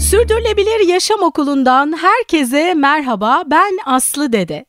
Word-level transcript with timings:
Sürdürülebilir 0.00 0.88
Yaşam 0.88 1.22
Okulu'ndan 1.22 1.96
herkese 1.96 2.74
merhaba. 2.74 3.42
Ben 3.46 3.78
Aslı 3.86 4.32
Dede. 4.32 4.64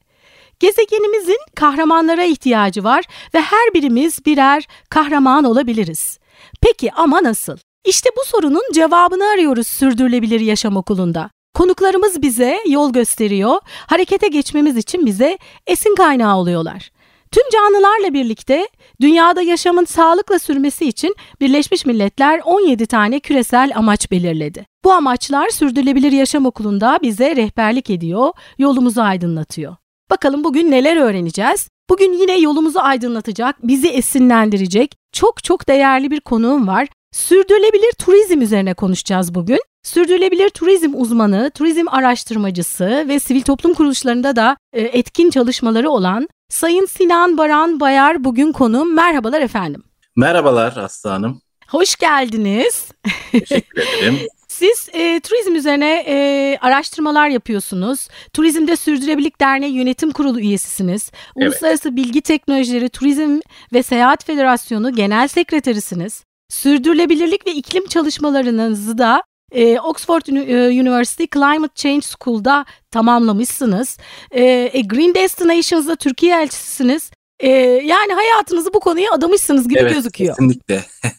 Gezegenimizin 0.60 1.40
kahramanlara 1.56 2.24
ihtiyacı 2.24 2.84
var 2.84 3.04
ve 3.34 3.42
her 3.42 3.74
birimiz 3.74 4.26
birer 4.26 4.68
kahraman 4.90 5.44
olabiliriz. 5.44 6.20
Peki 6.62 6.92
ama 6.92 7.24
nasıl? 7.24 7.58
İşte 7.86 8.10
bu 8.18 8.26
sorunun 8.26 8.64
cevabını 8.74 9.26
arıyoruz 9.34 9.68
Sürdürülebilir 9.68 10.40
Yaşam 10.40 10.78
Okulu'nda. 10.78 11.30
Konuklarımız 11.54 12.22
bize 12.22 12.58
yol 12.68 12.94
gösteriyor, 12.94 13.60
harekete 13.88 14.28
geçmemiz 14.28 14.78
için 14.78 15.06
bize 15.06 15.38
esin 15.68 15.96
kaynağı 15.96 16.38
oluyorlar. 16.38 16.92
Tüm 17.32 17.44
canlılarla 17.54 18.14
birlikte 18.14 18.68
dünyada 19.02 19.42
yaşamın 19.42 19.86
sağlıkla 19.86 20.40
sürmesi 20.40 20.86
için 20.86 21.16
Birleşmiş 21.42 21.86
Milletler 21.86 22.42
17 22.46 22.86
tane 22.86 23.20
küresel 23.20 23.72
amaç 23.76 24.12
belirledi. 24.12 24.66
Bu 24.84 24.92
amaçlar 24.92 25.50
Sürdürülebilir 25.50 26.12
Yaşam 26.12 26.46
Okulu'nda 26.46 27.00
bize 27.02 27.36
rehberlik 27.36 27.90
ediyor, 27.90 28.32
yolumuzu 28.58 29.02
aydınlatıyor. 29.02 29.76
Bakalım 30.10 30.44
bugün 30.44 30.72
neler 30.72 30.98
öğreneceğiz? 30.98 31.70
Bugün 31.90 32.14
yine 32.14 32.40
yolumuzu 32.40 32.80
aydınlatacak, 32.80 33.68
bizi 33.68 33.88
esinlendirecek 33.88 34.96
çok 35.12 35.44
çok 35.44 35.68
değerli 35.68 36.12
bir 36.12 36.20
konuğum 36.20 36.68
var. 36.68 36.88
Sürdürülebilir 37.12 37.92
turizm 37.92 38.42
üzerine 38.42 38.74
konuşacağız 38.74 39.36
bugün. 39.36 39.60
Sürdürülebilir 39.84 40.50
turizm 40.50 40.94
uzmanı, 40.96 41.52
turizm 41.56 41.88
araştırmacısı 41.88 43.06
ve 43.08 43.20
sivil 43.20 43.42
toplum 43.42 43.74
kuruluşlarında 43.74 44.36
da 44.36 44.58
e, 44.74 44.82
etkin 44.82 45.30
çalışmaları 45.30 45.90
olan 45.90 46.30
Sayın 46.50 46.86
Sinan 46.86 47.38
Baran 47.38 47.80
Bayar 47.80 48.24
bugün 48.24 48.52
konuğum. 48.52 48.96
Merhabalar 48.96 49.42
efendim. 49.42 49.84
Merhabalar 50.16 50.78
Aslı 50.78 51.10
Hanım. 51.10 51.42
Hoş 51.70 51.96
geldiniz. 51.96 52.92
Teşekkür 53.32 53.82
ederim. 53.82 54.20
Siz 54.48 54.90
e, 54.94 55.20
turizm 55.20 55.56
üzerine 55.56 56.04
e, 56.08 56.58
araştırmalar 56.62 57.30
yapıyorsunuz. 57.30 58.08
Turizmde 58.34 58.76
Sürdürülebilirlik 58.76 59.42
Derneği 59.42 59.74
Yönetim 59.74 60.12
Kurulu 60.12 60.40
üyesisiniz. 60.40 61.12
Evet. 61.38 61.48
Uluslararası 61.48 61.96
Bilgi 61.96 62.22
Teknolojileri 62.22 62.90
Turizm 62.90 63.40
ve 63.74 63.84
Seyahat 63.84 64.26
Federasyonu 64.26 64.96
Genel 64.96 65.28
Sekreterisiniz. 65.28 66.24
Sürdürülebilirlik 66.50 67.48
ve 67.48 67.52
iklim 67.52 67.88
çalışmalarınızı 67.88 68.98
da 68.98 69.24
e, 69.52 69.80
Oxford 69.80 70.22
Uni- 70.28 70.52
e, 70.52 70.82
University 70.82 71.24
Climate 71.34 71.74
Change 71.76 72.02
School'da 72.02 72.66
tamamlamışsınız. 72.92 73.98
E, 74.32 74.44
e, 74.74 74.82
Green 74.82 75.16
Destinations'da 75.16 75.96
Türkiye 75.96 76.42
elçisisiniz. 76.42 77.12
E, 77.40 77.50
yani 77.84 78.14
hayatınızı 78.14 78.74
bu 78.74 78.80
konuya 78.80 79.12
adamışsınız 79.12 79.68
gibi 79.68 79.80
evet, 79.80 79.94
gözüküyor. 79.94 80.36
kesinlikle. 80.36 80.86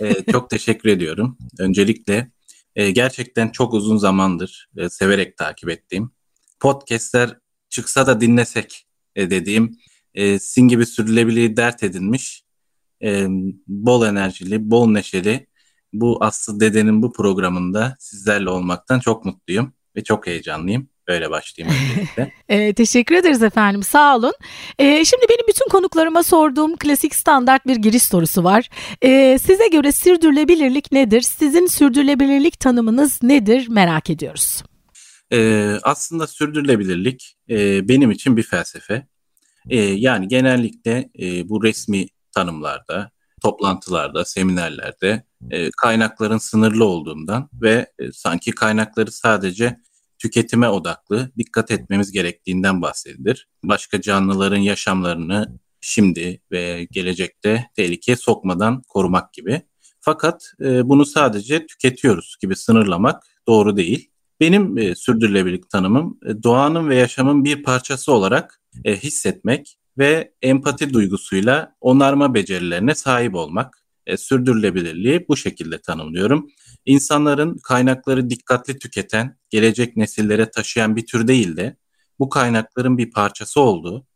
Ee, 0.00 0.14
çok 0.32 0.50
teşekkür 0.50 0.88
ediyorum. 0.88 1.38
Öncelikle 1.58 2.30
e, 2.76 2.90
gerçekten 2.90 3.48
çok 3.48 3.74
uzun 3.74 3.96
zamandır 3.96 4.68
e, 4.76 4.88
severek 4.88 5.36
takip 5.36 5.70
ettiğim 5.70 6.10
podcastler 6.60 7.38
çıksa 7.68 8.06
da 8.06 8.20
dinlesek 8.20 8.86
e, 9.16 9.30
dediğim 9.30 9.78
e, 10.14 10.38
sizin 10.38 10.68
gibi 10.68 10.86
sürdürülebilirliği 10.86 11.56
dert 11.56 11.82
edinmiş 11.82 12.42
e, 13.02 13.26
bol 13.66 14.06
enerjili, 14.06 14.70
bol 14.70 14.90
neşeli 14.90 15.46
bu 15.92 16.18
Aslı 16.20 16.60
Dede'nin 16.60 17.02
bu 17.02 17.12
programında 17.12 17.96
sizlerle 17.98 18.50
olmaktan 18.50 19.00
çok 19.00 19.24
mutluyum 19.24 19.72
ve 19.96 20.04
çok 20.04 20.26
heyecanlıyım. 20.26 20.88
Böyle 21.08 21.30
başlayayım 21.30 21.76
öncelikle. 21.76 22.32
Ee, 22.48 22.72
teşekkür 22.74 23.14
ederiz 23.14 23.42
efendim 23.42 23.82
sağ 23.82 24.16
olun. 24.16 24.32
Ee, 24.78 25.04
şimdi 25.04 25.26
benim 25.28 25.46
bütün 25.48 25.68
konuklarıma 25.68 26.22
sorduğum 26.22 26.76
klasik 26.76 27.14
standart 27.14 27.66
bir 27.66 27.76
giriş 27.76 28.02
sorusu 28.02 28.44
var. 28.44 28.68
Ee, 29.02 29.38
size 29.38 29.68
göre 29.68 29.92
sürdürülebilirlik 29.92 30.92
nedir? 30.92 31.20
Sizin 31.20 31.66
sürdürülebilirlik 31.66 32.60
tanımınız 32.60 33.22
nedir 33.22 33.68
merak 33.68 34.10
ediyoruz. 34.10 34.62
Ee, 35.32 35.74
aslında 35.82 36.26
sürdürülebilirlik 36.26 37.36
e, 37.50 37.88
benim 37.88 38.10
için 38.10 38.36
bir 38.36 38.42
felsefe. 38.42 39.06
E, 39.70 39.76
yani 39.80 40.28
genellikle 40.28 41.10
e, 41.20 41.48
bu 41.48 41.64
resmi 41.64 42.06
tanımlarda, 42.34 43.10
toplantılarda, 43.42 44.24
seminerlerde 44.24 45.22
e, 45.50 45.70
kaynakların 45.70 46.38
sınırlı 46.38 46.84
olduğundan 46.84 47.48
ve 47.62 47.92
e, 47.98 48.12
sanki 48.12 48.50
kaynakları 48.50 49.12
sadece 49.12 49.80
tüketime 50.18 50.68
odaklı 50.68 51.30
dikkat 51.38 51.70
etmemiz 51.70 52.12
gerektiğinden 52.12 52.82
bahsedilir. 52.82 53.48
Başka 53.64 54.00
canlıların 54.00 54.56
yaşamlarını 54.56 55.58
şimdi 55.80 56.40
ve 56.52 56.88
gelecekte 56.90 57.70
tehlikeye 57.76 58.16
sokmadan 58.16 58.82
korumak 58.88 59.32
gibi. 59.32 59.62
Fakat 60.00 60.52
e, 60.60 60.88
bunu 60.88 61.06
sadece 61.06 61.66
tüketiyoruz 61.66 62.36
gibi 62.42 62.56
sınırlamak 62.56 63.22
doğru 63.48 63.76
değil. 63.76 64.10
Benim 64.40 64.78
e, 64.78 64.94
sürdürülebilirlik 64.94 65.70
tanımım 65.70 66.18
e, 66.26 66.42
doğanın 66.42 66.88
ve 66.88 66.96
yaşamın 66.96 67.44
bir 67.44 67.62
parçası 67.62 68.12
olarak 68.12 68.60
e, 68.84 68.96
hissetmek 68.96 69.78
ve 69.98 70.32
empati 70.42 70.92
duygusuyla 70.92 71.76
onarma 71.80 72.34
becerilerine 72.34 72.94
sahip 72.94 73.34
olmak. 73.34 73.78
E, 74.06 74.16
sürdürülebilirliği 74.16 75.26
bu 75.28 75.36
şekilde 75.36 75.78
tanımlıyorum. 75.78 76.50
İnsanların 76.84 77.58
kaynakları 77.62 78.30
dikkatli 78.30 78.78
tüketen, 78.78 79.36
gelecek 79.50 79.96
nesillere 79.96 80.50
taşıyan 80.50 80.96
bir 80.96 81.06
tür 81.06 81.28
değil 81.28 81.56
de 81.56 81.76
bu 82.18 82.28
kaynakların 82.28 82.98
bir 82.98 83.10
parçası 83.10 83.60
olduğu 83.60 84.06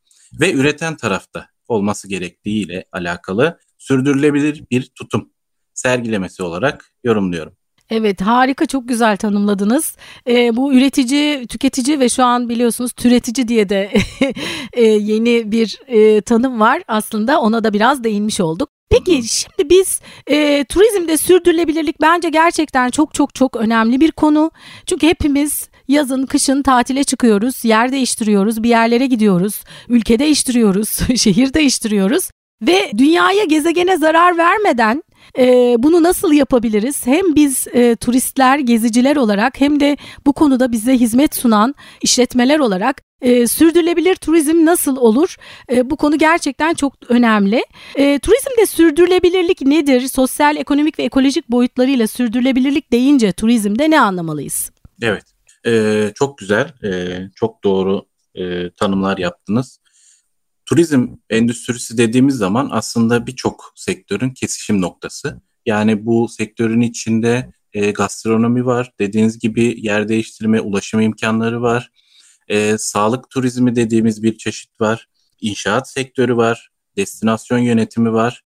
ve 0.41 0.53
üreten 0.53 0.97
tarafta 0.97 1.49
olması 1.69 2.09
gerektiğiyle 2.09 2.85
alakalı 2.93 3.59
sürdürülebilir 3.79 4.65
bir 4.71 4.91
tutum 4.95 5.33
sergilemesi 5.75 6.43
olarak 6.43 6.93
yorumluyorum. 7.05 7.57
Evet 7.91 8.21
harika 8.21 8.67
çok 8.67 8.89
güzel 8.89 9.17
tanımladınız. 9.17 9.97
Ee, 10.29 10.57
bu 10.57 10.75
üretici, 10.75 11.47
tüketici 11.47 12.01
ve 12.01 12.09
şu 12.09 12.25
an 12.25 12.49
biliyorsunuz 12.49 12.93
türetici 12.93 13.49
diye 13.49 13.69
de 13.69 13.91
e, 14.73 14.85
yeni 14.85 15.53
bir 15.53 15.81
e, 15.87 16.21
tanım 16.21 16.61
var 16.61 16.83
aslında 16.89 17.41
ona 17.41 17.65
da 17.65 17.73
biraz 17.73 18.05
değinmiş 18.05 18.41
olduk. 18.41 18.69
Peki 18.91 19.23
şimdi 19.23 19.71
biz 19.71 20.01
e, 20.27 20.65
turizmde 20.65 21.17
sürdürülebilirlik 21.17 22.01
bence 22.01 22.29
gerçekten 22.29 22.91
çok 22.91 23.15
çok 23.15 23.35
çok 23.35 23.57
önemli 23.57 24.01
bir 24.01 24.11
konu. 24.11 24.51
Çünkü 24.87 25.07
hepimiz 25.07 25.69
yazın 25.89 26.27
kışın 26.27 26.63
tatile 26.63 27.05
çıkıyoruz, 27.05 27.65
yer 27.65 27.93
değiştiriyoruz, 27.93 28.63
bir 28.63 28.69
yerlere 28.69 29.07
gidiyoruz, 29.07 29.65
ülke 29.89 30.19
değiştiriyoruz, 30.19 30.89
şehir 31.17 31.55
değiştiriyoruz. 31.55 32.31
Ve 32.63 32.91
dünyaya 32.99 33.45
gezegene 33.45 33.97
zarar 33.97 34.39
vermeden 34.39 35.03
e, 35.39 35.75
bunu 35.79 36.03
nasıl 36.03 36.33
yapabiliriz? 36.33 37.07
Hem 37.07 37.35
biz 37.35 37.67
e, 37.73 37.97
turistler, 37.97 38.59
geziciler 38.59 39.17
olarak 39.17 39.61
hem 39.61 39.81
de 39.81 39.97
bu 40.27 40.33
konuda 40.33 40.73
bize 40.73 40.93
hizmet 40.93 41.35
sunan 41.35 41.75
işletmeler 42.03 42.59
olarak 42.59 43.03
e, 43.21 43.47
sürdürülebilir 43.47 44.15
turizm 44.15 44.65
nasıl 44.65 44.97
olur? 44.97 45.37
E, 45.73 45.91
bu 45.91 45.97
konu 45.97 46.19
gerçekten 46.19 46.75
çok 46.75 46.95
önemli. 47.09 47.65
E, 47.97 48.19
turizmde 48.19 48.67
sürdürülebilirlik 48.67 49.61
nedir? 49.61 50.09
Sosyal, 50.09 50.57
ekonomik 50.57 50.99
ve 50.99 51.03
ekolojik 51.03 51.49
boyutlarıyla 51.49 52.07
sürdürülebilirlik 52.07 52.93
deyince 52.93 53.33
turizmde 53.33 53.91
ne 53.91 54.01
anlamalıyız? 54.01 54.71
Evet, 55.03 55.25
e, 55.67 56.13
çok 56.15 56.39
güzel, 56.39 56.73
e, 56.85 57.19
çok 57.35 57.65
doğru 57.65 58.07
e, 58.35 58.71
tanımlar 58.71 59.19
yaptınız. 59.19 59.82
Turizm 60.67 61.09
endüstrisi 61.31 61.99
dediğimiz 61.99 62.35
zaman 62.35 62.69
aslında 62.73 63.27
birçok 63.27 63.73
sektörün 63.77 64.31
kesişim 64.31 64.81
noktası. 64.81 65.41
Yani 65.67 66.07
bu 66.07 66.29
sektörün 66.29 66.81
içinde 66.81 67.53
e, 67.73 67.91
gastronomi 67.91 68.67
var, 68.67 68.93
dediğiniz 69.01 69.39
gibi 69.39 69.75
yer 69.87 70.09
değiştirme, 70.09 70.61
ulaşım 70.61 71.01
imkanları 71.01 71.63
var. 71.63 71.91
E, 72.49 72.79
sağlık 72.79 73.31
turizmi 73.31 73.77
dediğimiz 73.77 74.23
bir 74.23 74.39
çeşit 74.39 74.81
var. 74.81 75.09
İnşaat 75.41 75.91
sektörü 75.91 76.37
var, 76.37 76.71
destinasyon 76.97 77.59
yönetimi 77.59 78.13
var. 78.13 78.43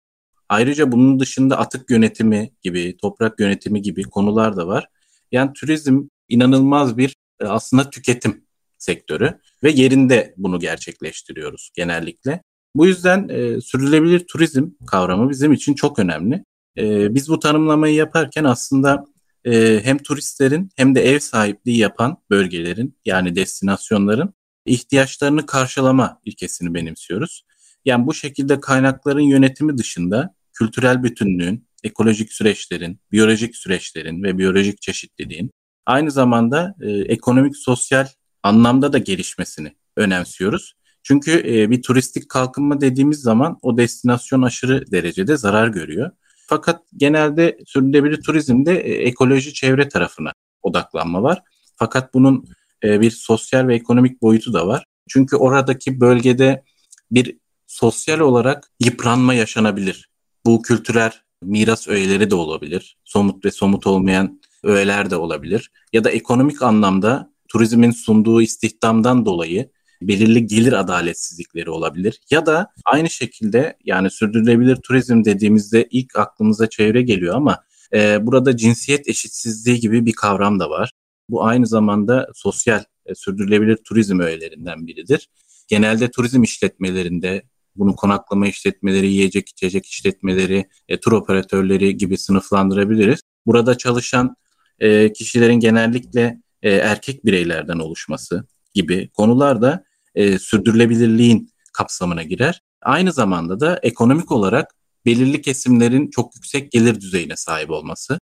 Ayrıca 0.49 0.93
bunun 0.93 1.21
dışında 1.21 1.59
atık 1.59 1.91
yönetimi 1.91 2.53
gibi, 2.63 2.97
toprak 2.97 3.41
yönetimi 3.41 3.83
gibi 3.83 4.03
konular 4.03 4.57
da 4.57 4.67
var. 4.67 4.89
Yani 5.33 5.53
turizm 5.53 6.03
inanılmaz 6.29 6.99
bir 6.99 7.17
e, 7.41 7.45
aslında 7.45 7.91
tüketim 7.91 8.45
sektörü 8.79 9.41
ve 9.65 9.71
yerinde 9.71 10.35
bunu 10.37 10.59
gerçekleştiriyoruz 10.59 11.71
genellikle. 11.75 12.43
Bu 12.77 12.87
yüzden 12.87 13.29
e, 13.29 13.61
sürdürülebilir 13.61 14.27
turizm 14.27 14.71
kavramı 14.87 15.31
bizim 15.31 15.53
için 15.53 15.75
çok 15.75 15.99
önemli. 15.99 16.45
E, 16.79 17.15
biz 17.15 17.29
bu 17.29 17.39
tanımlamayı 17.39 17.95
yaparken 17.95 18.45
aslında 18.45 19.05
e, 19.45 19.81
hem 19.85 19.99
turistlerin 19.99 20.71
hem 20.77 20.95
de 20.95 21.05
ev 21.05 21.19
sahipliği 21.19 21.79
yapan 21.79 22.17
bölgelerin 22.31 22.99
yani 23.05 23.37
destinasyonların 23.37 24.35
ihtiyaçlarını 24.67 25.47
karşılama 25.47 26.21
ilkesini 26.25 26.75
benimsiyoruz. 26.75 27.45
Yani 27.85 28.07
bu 28.07 28.15
şekilde 28.15 28.61
kaynakların 28.61 29.21
yönetimi 29.21 29.79
dışında 29.79 30.35
kültürel 30.53 31.03
bütünlüğün, 31.03 31.69
ekolojik 31.85 32.33
süreçlerin, 32.33 33.01
biyolojik 33.13 33.57
süreçlerin 33.57 34.23
ve 34.23 34.39
biyolojik 34.39 34.83
çeşitliliğin 34.83 35.51
aynı 35.87 36.11
zamanda 36.11 36.75
e, 36.81 36.91
ekonomik 36.91 37.57
sosyal 37.57 38.07
anlamda 38.45 38.93
da 38.93 38.99
gelişmesini 38.99 39.73
önemsiyoruz. 39.97 40.75
Çünkü 41.03 41.43
e, 41.47 41.71
bir 41.71 41.83
turistik 41.83 42.29
kalkınma 42.29 42.81
dediğimiz 42.81 43.21
zaman 43.21 43.59
o 43.63 43.79
destinasyon 43.79 44.43
aşırı 44.43 44.91
derecede 44.91 45.37
zarar 45.37 45.69
görüyor. 45.69 46.11
Fakat 46.47 46.83
genelde 46.97 47.59
sürdürülebilir 47.67 48.23
turizmde 48.23 48.81
e, 48.81 48.93
ekoloji 48.93 49.55
çevre 49.55 49.89
tarafına 49.89 50.33
odaklanma 50.63 51.23
var. 51.23 51.43
Fakat 51.77 52.15
bunun 52.15 52.45
e, 52.85 53.01
bir 53.01 53.11
sosyal 53.11 53.69
ve 53.69 53.75
ekonomik 53.75 54.23
boyutu 54.23 54.53
da 54.53 54.67
var. 54.67 54.85
Çünkü 55.09 55.37
oradaki 55.37 56.01
bölgede 56.01 56.63
bir 57.11 57.39
sosyal 57.67 58.21
olarak 58.21 58.71
yıpranma 58.81 59.35
yaşanabilir. 59.35 60.09
Bu 60.47 60.63
kültürel 60.63 61.13
miras 61.43 61.89
öğeleri 61.89 62.31
de 62.31 62.35
olabilir. 62.35 62.97
Somut 63.05 63.45
ve 63.45 63.51
somut 63.51 63.87
olmayan 63.87 64.41
öğeler 64.63 65.11
de 65.11 65.17
olabilir. 65.17 65.71
Ya 65.93 66.05
da 66.05 66.11
ekonomik 66.11 66.63
anlamda 66.63 67.34
turizmin 67.55 67.91
sunduğu 67.91 68.43
istihdamdan 68.43 69.27
dolayı 69.27 69.71
belirli 70.03 70.47
gelir 70.47 70.73
adaletsizlikleri 70.73 71.71
olabilir. 71.71 72.21
Ya 72.31 72.47
da 72.47 72.71
aynı 72.85 73.11
şekilde 73.11 73.77
yani 73.85 74.11
sürdürülebilir 74.11 74.77
turizm 74.77 75.25
dediğimizde 75.25 75.89
ilk 75.91 76.19
aklımıza 76.19 76.69
çevre 76.69 77.03
geliyor 77.03 77.35
ama 77.35 77.65
e, 77.93 78.27
burada 78.27 78.57
cinsiyet 78.57 79.09
eşitsizliği 79.09 79.81
gibi 79.81 80.07
bir 80.07 80.13
kavram 80.13 80.61
da 80.61 80.71
var. 80.71 80.93
Bu 81.29 81.45
aynı 81.45 81.67
zamanda 81.67 82.29
sosyal 82.35 82.85
e, 83.07 83.15
sürdürülebilir 83.15 83.77
turizm 83.77 84.21
öğelerinden 84.21 84.87
biridir. 84.87 85.29
Genelde 85.69 86.11
turizm 86.11 86.43
işletmelerinde 86.43 87.43
bunu 87.77 87.97
konaklama 87.97 88.47
işletmeleri, 88.47 89.07
yiyecek 89.07 89.49
içecek 89.49 89.87
işletmeleri, 89.87 90.69
e, 90.89 91.01
tur 91.01 91.13
operatörleri 91.13 91.97
gibi 91.97 92.19
sınıflandırabiliriz. 92.19 93.21
Burada 93.47 93.79
çalışan 93.79 94.37
e, 94.79 95.13
kişilerin 95.13 95.61
genellikle 95.61 96.44
e, 96.65 96.71
erkek 96.71 97.25
bireylerden 97.25 97.79
oluşması 97.79 98.47
gibi 98.75 99.09
konular 99.09 99.63
da 99.63 99.85
e, 100.15 100.39
sürdürülebilirliğin 100.39 101.51
kapsamına 101.73 102.23
girer. 102.23 102.61
Aynı 102.83 103.13
zamanda 103.13 103.61
da 103.61 103.81
ekonomik 103.83 104.33
olarak 104.33 104.75
belirli 105.07 105.43
kesimlerin 105.43 106.11
çok 106.11 106.35
yüksek 106.35 106.73
gelir 106.73 107.01
düzeyine 107.01 107.37
sahip 107.37 107.71
olması, 107.71 108.19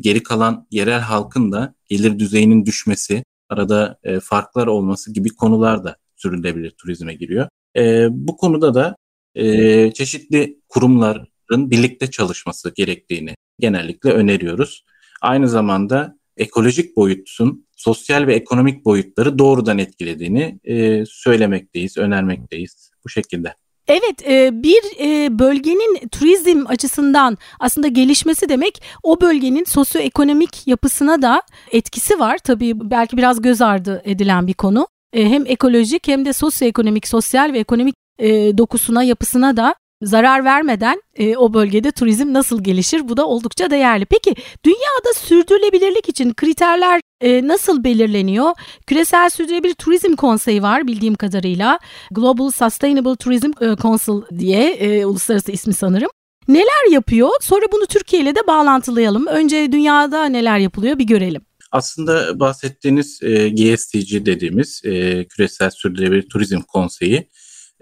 geri 0.00 0.22
kalan 0.22 0.66
yerel 0.70 1.00
halkın 1.00 1.52
da 1.52 1.74
gelir 1.88 2.18
düzeyinin 2.18 2.66
düşmesi, 2.66 3.24
arada 3.48 3.98
e, 4.04 4.20
farklar 4.20 4.66
olması 4.66 5.12
gibi 5.12 5.28
konular 5.28 5.84
da 5.84 5.96
sürdürülebilir 6.16 6.70
turizme 6.70 7.14
giriyor. 7.14 7.48
E, 7.76 8.06
bu 8.10 8.36
konuda 8.36 8.74
da 8.74 8.96
e, 9.34 9.92
çeşitli 9.92 10.58
kurumların 10.68 11.26
birlikte 11.50 12.10
çalışması 12.10 12.72
gerektiğini 12.74 13.34
genellikle 13.58 14.12
öneriyoruz. 14.12 14.84
Aynı 15.20 15.48
zamanda 15.48 16.18
ekolojik 16.36 16.96
boyutun 16.96 17.66
sosyal 17.80 18.26
ve 18.26 18.34
ekonomik 18.34 18.84
boyutları 18.84 19.38
doğrudan 19.38 19.78
etkilediğini 19.78 20.58
e, 20.64 21.04
söylemekteyiz, 21.06 21.98
önermekteyiz 21.98 22.90
bu 23.04 23.08
şekilde. 23.08 23.54
Evet 23.88 24.28
e, 24.28 24.62
bir 24.62 24.82
e, 25.00 25.38
bölgenin 25.38 26.08
turizm 26.08 26.64
açısından 26.66 27.38
aslında 27.60 27.88
gelişmesi 27.88 28.48
demek 28.48 28.82
o 29.02 29.20
bölgenin 29.20 29.64
sosyoekonomik 29.64 30.66
yapısına 30.66 31.22
da 31.22 31.42
etkisi 31.72 32.18
var. 32.18 32.38
Tabii 32.38 32.72
belki 32.90 33.16
biraz 33.16 33.42
göz 33.42 33.62
ardı 33.62 34.02
edilen 34.04 34.46
bir 34.46 34.54
konu. 34.54 34.88
E, 35.12 35.24
hem 35.24 35.46
ekolojik 35.46 36.08
hem 36.08 36.24
de 36.24 36.32
sosyoekonomik, 36.32 37.08
sosyal 37.08 37.52
ve 37.52 37.58
ekonomik 37.58 37.94
dokusuna, 38.58 39.02
yapısına 39.02 39.56
da 39.56 39.74
zarar 40.02 40.44
vermeden 40.44 41.02
e, 41.14 41.36
o 41.36 41.54
bölgede 41.54 41.92
turizm 41.92 42.32
nasıl 42.32 42.64
gelişir? 42.64 43.08
Bu 43.08 43.16
da 43.16 43.26
oldukça 43.26 43.70
değerli. 43.70 44.04
Peki 44.04 44.34
dünyada 44.64 45.14
sürdürülebilirlik 45.16 46.08
için 46.08 46.34
kriterler 46.34 47.00
e, 47.20 47.48
nasıl 47.48 47.84
belirleniyor? 47.84 48.52
Küresel 48.86 49.30
Sürdürülebilir 49.30 49.74
Turizm 49.74 50.16
Konseyi 50.16 50.62
var 50.62 50.86
bildiğim 50.86 51.14
kadarıyla. 51.14 51.78
Global 52.10 52.50
Sustainable 52.50 53.16
Tourism 53.16 53.50
e, 53.60 53.76
Council 53.76 54.38
diye 54.38 54.70
e, 54.70 55.04
uluslararası 55.04 55.52
ismi 55.52 55.74
sanırım. 55.74 56.10
Neler 56.48 56.90
yapıyor? 56.90 57.30
Sonra 57.40 57.64
bunu 57.72 57.86
Türkiye 57.86 58.22
ile 58.22 58.34
de 58.34 58.46
bağlantılayalım. 58.46 59.26
Önce 59.26 59.72
dünyada 59.72 60.24
neler 60.24 60.58
yapılıyor 60.58 60.98
bir 60.98 61.04
görelim. 61.04 61.42
Aslında 61.72 62.40
bahsettiğiniz 62.40 63.22
e, 63.22 63.48
GSTC 63.48 64.26
dediğimiz 64.26 64.82
e, 64.84 65.24
Küresel 65.24 65.70
Sürdürülebilir 65.70 66.28
Turizm 66.28 66.60
Konseyi 66.60 67.28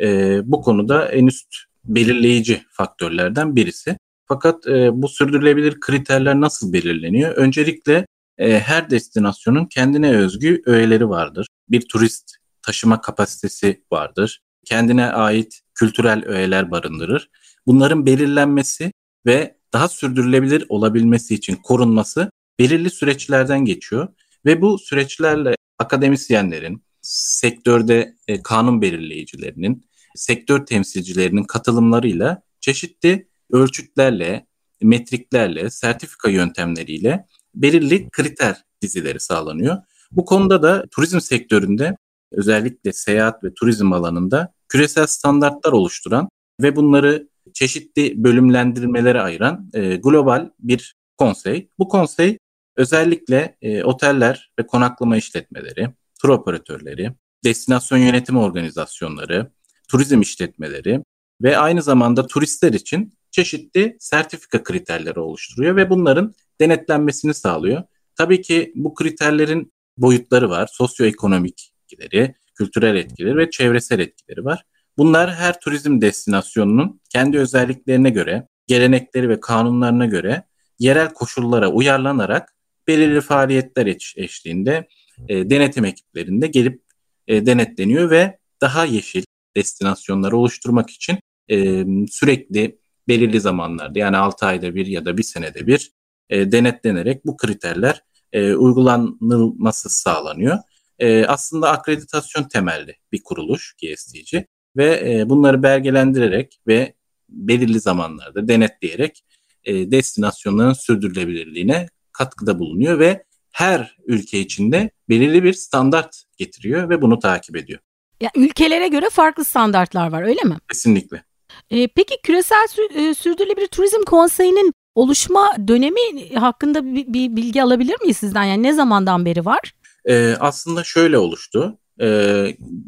e, 0.00 0.40
bu 0.44 0.60
konuda 0.60 1.08
en 1.08 1.26
üst 1.26 1.67
belirleyici 1.88 2.62
faktörlerden 2.70 3.56
birisi. 3.56 3.96
Fakat 4.26 4.66
e, 4.66 4.90
bu 5.02 5.08
sürdürülebilir 5.08 5.80
kriterler 5.80 6.40
nasıl 6.40 6.72
belirleniyor? 6.72 7.36
Öncelikle 7.36 8.06
e, 8.38 8.60
her 8.60 8.90
destinasyonun 8.90 9.66
kendine 9.66 10.16
özgü 10.16 10.62
öğeleri 10.66 11.08
vardır. 11.08 11.46
Bir 11.68 11.80
turist 11.80 12.36
taşıma 12.62 13.00
kapasitesi 13.00 13.82
vardır. 13.92 14.40
Kendine 14.64 15.06
ait 15.06 15.60
kültürel 15.74 16.24
öğeler 16.26 16.70
barındırır. 16.70 17.30
Bunların 17.66 18.06
belirlenmesi 18.06 18.92
ve 19.26 19.56
daha 19.72 19.88
sürdürülebilir 19.88 20.66
olabilmesi 20.68 21.34
için 21.34 21.56
korunması 21.56 22.30
belirli 22.58 22.90
süreçlerden 22.90 23.64
geçiyor 23.64 24.08
ve 24.44 24.60
bu 24.60 24.78
süreçlerle 24.78 25.54
akademisyenlerin, 25.78 26.82
sektörde 27.02 28.14
e, 28.28 28.42
kanun 28.42 28.82
belirleyicilerinin 28.82 29.87
sektör 30.18 30.66
temsilcilerinin 30.66 31.44
katılımlarıyla 31.44 32.42
çeşitli 32.60 33.28
ölçütlerle, 33.52 34.46
metriklerle, 34.82 35.70
sertifika 35.70 36.30
yöntemleriyle 36.30 37.26
belirli 37.54 38.10
kriter 38.10 38.64
dizileri 38.82 39.20
sağlanıyor. 39.20 39.76
Bu 40.10 40.24
konuda 40.24 40.62
da 40.62 40.86
turizm 40.90 41.20
sektöründe 41.20 41.96
özellikle 42.32 42.92
seyahat 42.92 43.44
ve 43.44 43.54
turizm 43.54 43.92
alanında 43.92 44.52
küresel 44.68 45.06
standartlar 45.06 45.72
oluşturan 45.72 46.28
ve 46.62 46.76
bunları 46.76 47.28
çeşitli 47.54 48.24
bölümlendirmelere 48.24 49.20
ayıran 49.20 49.70
e, 49.74 49.96
global 49.96 50.50
bir 50.58 50.94
konsey. 51.16 51.70
Bu 51.78 51.88
konsey 51.88 52.38
özellikle 52.76 53.56
e, 53.62 53.84
oteller 53.84 54.52
ve 54.58 54.66
konaklama 54.66 55.16
işletmeleri, 55.16 55.88
tur 56.22 56.28
operatörleri, 56.28 57.12
destinasyon 57.44 57.98
yönetim 57.98 58.36
organizasyonları, 58.36 59.50
turizm 59.88 60.20
işletmeleri 60.20 61.00
ve 61.42 61.58
aynı 61.58 61.82
zamanda 61.82 62.26
turistler 62.26 62.72
için 62.72 63.12
çeşitli 63.30 63.96
sertifika 64.00 64.62
kriterleri 64.62 65.20
oluşturuyor 65.20 65.76
ve 65.76 65.90
bunların 65.90 66.34
denetlenmesini 66.60 67.34
sağlıyor. 67.34 67.82
Tabii 68.16 68.42
ki 68.42 68.72
bu 68.74 68.94
kriterlerin 68.94 69.72
boyutları 69.96 70.50
var. 70.50 70.68
Sosyoekonomik 70.72 71.72
etkileri, 71.82 72.34
kültürel 72.54 72.96
etkileri 72.96 73.36
ve 73.36 73.50
çevresel 73.50 73.98
etkileri 73.98 74.44
var. 74.44 74.64
Bunlar 74.98 75.34
her 75.34 75.60
turizm 75.60 76.00
destinasyonunun 76.00 77.00
kendi 77.10 77.38
özelliklerine 77.38 78.10
göre, 78.10 78.48
gelenekleri 78.66 79.28
ve 79.28 79.40
kanunlarına 79.40 80.06
göre 80.06 80.42
yerel 80.78 81.12
koşullara 81.12 81.68
uyarlanarak 81.68 82.54
belirli 82.88 83.20
faaliyetler 83.20 83.86
eşliğinde 84.16 84.88
e, 85.28 85.50
denetim 85.50 85.84
ekiplerinde 85.84 86.46
gelip 86.46 86.82
e, 87.26 87.46
denetleniyor 87.46 88.10
ve 88.10 88.38
daha 88.60 88.84
yeşil, 88.84 89.22
destinasyonları 89.58 90.36
oluşturmak 90.36 90.90
için 90.90 91.18
e, 91.50 91.84
sürekli 92.10 92.78
belirli 93.08 93.40
zamanlarda 93.40 93.98
yani 93.98 94.16
6 94.16 94.46
ayda 94.46 94.74
bir 94.74 94.86
ya 94.86 95.04
da 95.04 95.18
bir 95.18 95.22
senede 95.22 95.66
bir 95.66 95.92
e, 96.30 96.52
denetlenerek 96.52 97.26
bu 97.26 97.36
kriterler 97.36 98.02
e, 98.32 98.54
uygulanılması 98.54 99.90
sağlanıyor. 99.90 100.58
E, 100.98 101.26
aslında 101.26 101.70
akreditasyon 101.70 102.44
temelli 102.44 102.96
bir 103.12 103.22
kuruluş 103.22 103.74
GSTC 103.82 104.46
ve 104.76 105.10
e, 105.10 105.28
bunları 105.28 105.62
belgelendirerek 105.62 106.60
ve 106.66 106.94
belirli 107.28 107.80
zamanlarda 107.80 108.48
denetleyerek 108.48 109.24
e, 109.64 109.90
destinasyonların 109.90 110.72
sürdürülebilirliğine 110.72 111.88
katkıda 112.12 112.58
bulunuyor 112.58 112.98
ve 112.98 113.24
her 113.52 113.96
ülke 114.06 114.40
içinde 114.40 114.90
belirli 115.08 115.44
bir 115.44 115.52
standart 115.52 116.24
getiriyor 116.36 116.90
ve 116.90 117.02
bunu 117.02 117.18
takip 117.18 117.56
ediyor. 117.56 117.80
Ya 118.20 118.30
ülkelere 118.36 118.88
göre 118.88 119.10
farklı 119.10 119.44
standartlar 119.44 120.12
var 120.12 120.22
öyle 120.22 120.42
mi? 120.42 120.56
Kesinlikle. 120.68 121.22
E, 121.70 121.88
peki 121.88 122.14
küresel 122.22 122.66
sü- 122.68 123.10
e, 123.10 123.14
sürdürülebilir 123.14 123.66
turizm 123.66 124.02
konseyinin 124.02 124.72
oluşma 124.94 125.56
dönemi 125.68 126.34
hakkında 126.34 126.84
bir, 126.84 127.06
bir 127.06 127.36
bilgi 127.36 127.62
alabilir 127.62 127.96
miyiz 128.00 128.16
sizden? 128.16 128.42
Yani 128.42 128.62
ne 128.62 128.72
zamandan 128.72 129.24
beri 129.24 129.44
var? 129.44 129.74
E, 130.04 130.36
aslında 130.40 130.84
şöyle 130.84 131.18
oluştu. 131.18 131.78
E, 132.00 132.06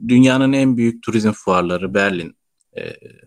dünyanın 0.09 0.53
en 0.53 0.77
büyük 0.77 1.03
turizm 1.03 1.33
fuarları 1.33 1.95
Berlin 1.95 2.37
e, 2.77 2.83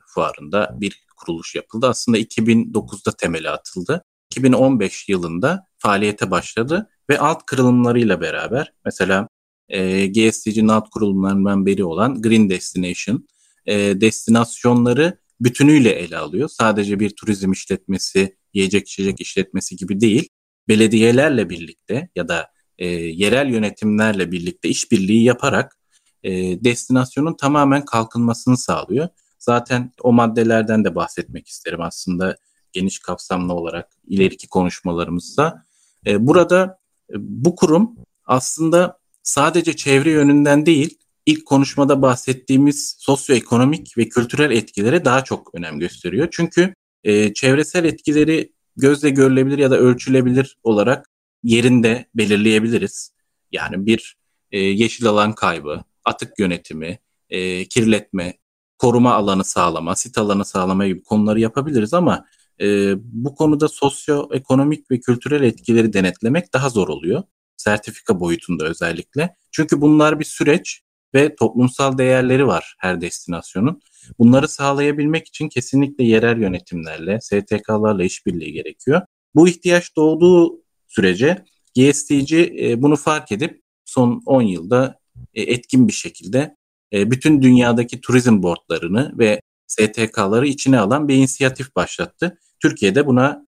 fuarında 0.08 0.76
bir 0.82 1.04
kuruluş 1.18 1.56
yapıldı. 1.56 1.88
Aslında 1.88 2.18
2009'da 2.18 3.12
temeli 3.12 3.50
atıldı. 3.50 4.04
2015 4.32 5.10
yılında 5.10 5.68
faaliyete 5.78 6.32
başladı 6.32 6.90
ve 7.10 7.20
alt 7.20 7.46
kırılımlarıyla 7.46 8.22
beraber 8.22 8.74
mesela 8.86 9.28
e, 9.70 10.08
GSTC'nin 10.08 10.68
alt 10.68 10.90
kurulumlarından 10.90 11.66
biri 11.66 11.84
olan 11.84 12.22
Green 12.22 12.50
Destination 12.50 13.28
e, 13.66 14.02
destinasyonları 14.02 15.20
bütünüyle 15.42 15.90
ele 15.90 16.18
alıyor. 16.18 16.50
Sadece 16.50 17.00
bir 17.00 17.10
turizm 17.10 17.52
işletmesi, 17.52 18.38
yiyecek 18.54 18.88
içecek 18.88 19.22
işletmesi 19.22 19.76
gibi 19.76 20.02
değil. 20.02 20.30
Belediyelerle 20.68 21.50
birlikte 21.50 22.10
ya 22.16 22.28
da 22.28 22.48
e, 22.78 22.88
yerel 22.88 23.50
yönetimlerle 23.50 24.32
birlikte 24.32 24.70
işbirliği 24.70 25.24
yaparak 25.24 25.78
e, 26.24 26.32
destinasyonun 26.64 27.34
tamamen 27.34 27.86
kalkınmasını 27.86 28.58
sağlıyor. 28.58 29.08
Zaten 29.40 29.92
o 30.02 30.14
maddelerden 30.14 30.86
de 30.86 30.96
bahsetmek 30.96 31.48
isterim 31.48 31.82
aslında 31.82 32.38
geniş 32.72 33.00
kapsamlı 33.00 33.54
olarak 33.54 33.90
ileriki 34.08 34.48
konuşmalarımızda. 34.48 35.66
E, 36.08 36.28
burada 36.28 36.80
e, 37.10 37.16
bu 37.18 37.56
kurum 37.56 37.96
aslında 38.26 39.00
sadece 39.24 39.76
çevre 39.76 40.12
yönünden 40.12 40.66
değil, 40.66 40.98
ilk 41.26 41.46
konuşmada 41.46 42.02
bahsettiğimiz 42.02 42.96
sosyoekonomik 43.00 43.98
ve 43.98 44.10
kültürel 44.10 44.52
etkilere 44.52 45.06
daha 45.06 45.24
çok 45.24 45.56
önem 45.56 45.80
gösteriyor. 45.80 46.28
Çünkü 46.32 46.74
e, 47.04 47.34
çevresel 47.34 47.86
etkileri 47.86 48.52
gözle 48.78 49.10
görülebilir 49.10 49.58
ya 49.58 49.72
da 49.72 49.78
ölçülebilir 49.78 50.58
olarak 50.64 51.10
yerinde 51.44 52.06
belirleyebiliriz. 52.16 53.14
Yani 53.52 53.86
bir 53.86 54.16
e, 54.52 54.60
yeşil 54.60 55.08
alan 55.08 55.36
kaybı, 55.36 55.84
atık 56.06 56.40
yönetimi, 56.40 57.00
e, 57.30 57.66
kirletme, 57.66 58.34
koruma 58.78 59.14
alanı 59.14 59.44
sağlama, 59.44 59.96
sit 59.96 60.18
alanı 60.18 60.46
sağlama 60.46 60.88
gibi 60.88 61.04
konuları 61.04 61.40
yapabiliriz 61.40 61.94
ama 61.94 62.26
e, 62.62 62.94
bu 62.98 63.36
konuda 63.36 63.68
sosyoekonomik 63.68 64.92
ve 64.92 65.00
kültürel 65.00 65.44
etkileri 65.44 65.94
denetlemek 65.94 66.54
daha 66.54 66.70
zor 66.70 66.88
oluyor. 66.88 67.24
Sertifika 67.64 68.20
boyutunda 68.20 68.66
özellikle. 68.66 69.36
Çünkü 69.52 69.82
bunlar 69.82 70.20
bir 70.20 70.26
süreç 70.26 70.82
ve 71.16 71.36
toplumsal 71.36 71.98
değerleri 71.98 72.48
var 72.48 72.76
her 72.80 73.02
destinasyonun. 73.02 73.82
Bunları 74.20 74.48
sağlayabilmek 74.48 75.28
için 75.28 75.50
kesinlikle 75.50 76.04
yerel 76.04 76.42
yönetimlerle, 76.42 77.22
STK'larla 77.22 78.04
işbirliği 78.04 78.54
gerekiyor. 78.54 79.02
Bu 79.36 79.48
ihtiyaç 79.48 79.96
doğduğu 79.96 80.64
sürece 80.88 81.46
GSTC 81.78 82.54
e, 82.62 82.82
bunu 82.82 82.96
fark 82.96 83.32
edip 83.32 83.62
son 83.86 84.24
10 84.26 84.42
yılda 84.42 85.00
e, 85.34 85.42
etkin 85.42 85.88
bir 85.88 85.94
şekilde 85.94 86.56
e, 86.94 87.12
bütün 87.12 87.42
dünyadaki 87.42 88.02
turizm 88.02 88.44
boardlarını 88.44 89.14
ve 89.18 89.42
STK'ları 89.68 90.48
içine 90.48 90.80
alan 90.80 91.08
bir 91.08 91.16
inisiyatif 91.16 91.76
başlattı. 91.76 92.38
Türkiye'de 92.60 93.06
buna 93.06 93.48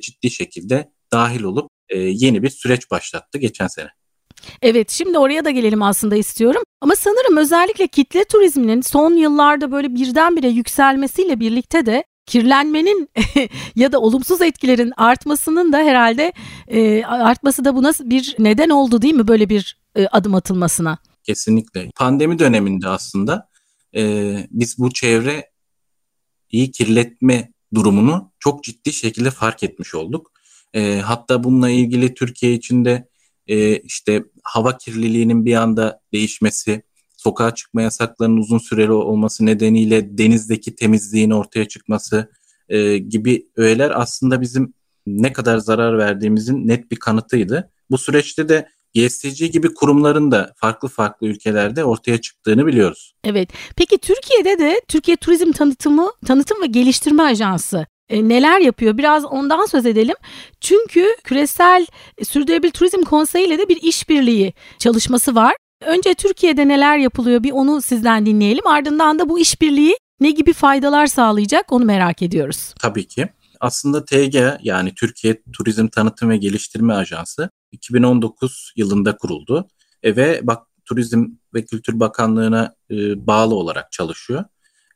ciddi 0.00 0.30
şekilde 0.30 0.90
dahil 1.12 1.42
olup 1.42 1.70
yeni 1.94 2.42
bir 2.42 2.50
süreç 2.50 2.90
başlattı 2.90 3.38
geçen 3.38 3.66
sene. 3.66 3.88
Evet 4.62 4.90
şimdi 4.90 5.18
oraya 5.18 5.44
da 5.44 5.50
gelelim 5.50 5.82
aslında 5.82 6.16
istiyorum. 6.16 6.62
Ama 6.80 6.96
sanırım 6.96 7.36
özellikle 7.36 7.86
kitle 7.86 8.24
turizminin 8.24 8.80
son 8.80 9.14
yıllarda 9.14 9.72
böyle 9.72 9.94
birdenbire 9.94 10.48
yükselmesiyle 10.48 11.40
birlikte 11.40 11.86
de 11.86 12.04
kirlenmenin 12.26 13.08
ya 13.76 13.92
da 13.92 14.00
olumsuz 14.00 14.42
etkilerin 14.42 14.92
artmasının 14.96 15.72
da 15.72 15.78
herhalde 15.78 16.32
e, 16.68 17.04
artması 17.04 17.64
da 17.64 17.76
buna 17.76 17.92
bir 18.00 18.36
neden 18.38 18.68
oldu 18.70 19.02
değil 19.02 19.14
mi 19.14 19.28
böyle 19.28 19.48
bir 19.48 19.78
e, 19.94 20.06
adım 20.06 20.34
atılmasına? 20.34 20.98
Kesinlikle. 21.22 21.90
Pandemi 21.96 22.38
döneminde 22.38 22.88
aslında 22.88 23.48
e, 23.96 24.34
biz 24.50 24.78
bu 24.78 24.92
çevre 24.92 25.50
iyi 26.50 26.70
kirletme 26.70 27.52
durumunu 27.74 28.32
çok 28.38 28.64
ciddi 28.64 28.92
şekilde 28.92 29.30
fark 29.30 29.62
etmiş 29.62 29.94
olduk. 29.94 30.32
E, 30.74 31.00
hatta 31.04 31.44
bununla 31.44 31.70
ilgili 31.70 32.14
Türkiye 32.14 32.52
içinde 32.52 33.08
e, 33.46 33.76
işte 33.76 34.24
hava 34.42 34.78
kirliliğinin 34.78 35.44
bir 35.44 35.54
anda 35.54 36.00
değişmesi, 36.12 36.82
sokağa 37.16 37.54
çıkma 37.54 37.82
yasaklarının 37.82 38.36
uzun 38.36 38.58
süreli 38.58 38.92
olması 38.92 39.46
nedeniyle 39.46 40.18
denizdeki 40.18 40.74
temizliğin 40.74 41.30
ortaya 41.30 41.68
çıkması 41.68 42.30
e, 42.68 42.98
gibi 42.98 43.46
öğeler 43.56 44.00
aslında 44.00 44.40
bizim 44.40 44.74
ne 45.06 45.32
kadar 45.32 45.58
zarar 45.58 45.98
verdiğimizin 45.98 46.68
net 46.68 46.90
bir 46.90 46.96
kanıtıydı. 46.96 47.70
Bu 47.90 47.98
süreçte 47.98 48.48
de 48.48 48.68
GSTC 48.94 49.46
gibi 49.46 49.74
kurumların 49.74 50.30
da 50.30 50.52
farklı 50.56 50.88
farklı 50.88 51.26
ülkelerde 51.26 51.84
ortaya 51.84 52.20
çıktığını 52.20 52.66
biliyoruz. 52.66 53.14
Evet. 53.24 53.50
Peki 53.76 53.98
Türkiye'de 53.98 54.58
de 54.58 54.80
Türkiye 54.88 55.16
Turizm 55.16 55.52
Tanıtımı, 55.52 56.10
Tanıtım 56.26 56.62
ve 56.62 56.66
Geliştirme 56.66 57.22
Ajansı 57.22 57.86
e, 58.08 58.28
neler 58.28 58.60
yapıyor? 58.60 58.98
Biraz 58.98 59.24
ondan 59.24 59.66
söz 59.66 59.86
edelim. 59.86 60.16
Çünkü 60.60 61.06
Küresel 61.24 61.86
Sürdürülebilir 62.22 62.72
Turizm 62.72 63.02
Konseyi 63.02 63.46
ile 63.46 63.58
de 63.58 63.68
bir 63.68 63.82
işbirliği 63.82 64.54
çalışması 64.78 65.34
var. 65.34 65.54
Önce 65.84 66.14
Türkiye'de 66.14 66.68
neler 66.68 66.98
yapılıyor 66.98 67.42
bir 67.42 67.52
onu 67.52 67.82
sizden 67.82 68.26
dinleyelim. 68.26 68.66
Ardından 68.66 69.18
da 69.18 69.28
bu 69.28 69.38
işbirliği 69.38 69.96
ne 70.20 70.30
gibi 70.30 70.52
faydalar 70.52 71.06
sağlayacak 71.06 71.72
onu 71.72 71.84
merak 71.84 72.22
ediyoruz. 72.22 72.74
Tabii 72.80 73.08
ki. 73.08 73.28
Aslında 73.60 74.04
TG 74.04 74.36
yani 74.62 74.94
Türkiye 74.94 75.42
Turizm 75.52 75.88
Tanıtım 75.88 76.30
ve 76.30 76.36
Geliştirme 76.36 76.94
Ajansı 76.94 77.50
2019 77.72 78.72
yılında 78.76 79.16
kuruldu. 79.16 79.68
E, 80.02 80.16
ve 80.16 80.40
bak 80.42 80.66
Turizm 80.84 81.26
ve 81.54 81.64
Kültür 81.64 82.00
Bakanlığı'na 82.00 82.74
e, 82.90 83.26
bağlı 83.26 83.54
olarak 83.54 83.92
çalışıyor. 83.92 84.44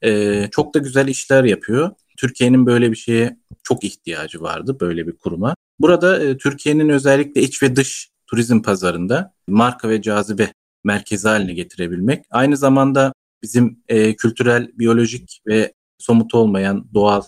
E, 0.03 0.49
çok 0.51 0.75
da 0.75 0.79
güzel 0.79 1.09
işler 1.09 1.45
yapıyor. 1.45 1.91
Türkiye'nin 2.21 2.67
böyle 2.67 2.91
bir 2.91 2.97
şeye 2.97 3.37
çok 3.63 3.85
ihtiyacı 3.85 4.41
vardı 4.41 4.77
böyle 4.81 5.07
bir 5.07 5.13
kuruma. 5.13 5.55
Burada 5.79 6.25
e, 6.25 6.37
Türkiye'nin 6.37 6.89
özellikle 6.89 7.43
iç 7.43 7.63
ve 7.63 7.77
dış 7.77 8.11
turizm 8.27 8.63
pazarında 8.63 9.35
marka 9.49 9.89
ve 9.89 10.03
cazibe 10.03 10.53
merkezi 10.85 11.29
haline 11.29 11.53
getirebilmek. 11.53 12.25
Aynı 12.31 12.57
zamanda 12.57 13.13
bizim 13.43 13.83
e, 13.89 14.17
kültürel, 14.17 14.71
biyolojik 14.79 15.43
ve 15.47 15.73
somut 15.99 16.35
olmayan 16.35 16.89
doğal 16.95 17.23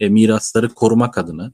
e, 0.00 0.08
mirasları 0.08 0.68
korumak 0.68 1.18
adına, 1.18 1.52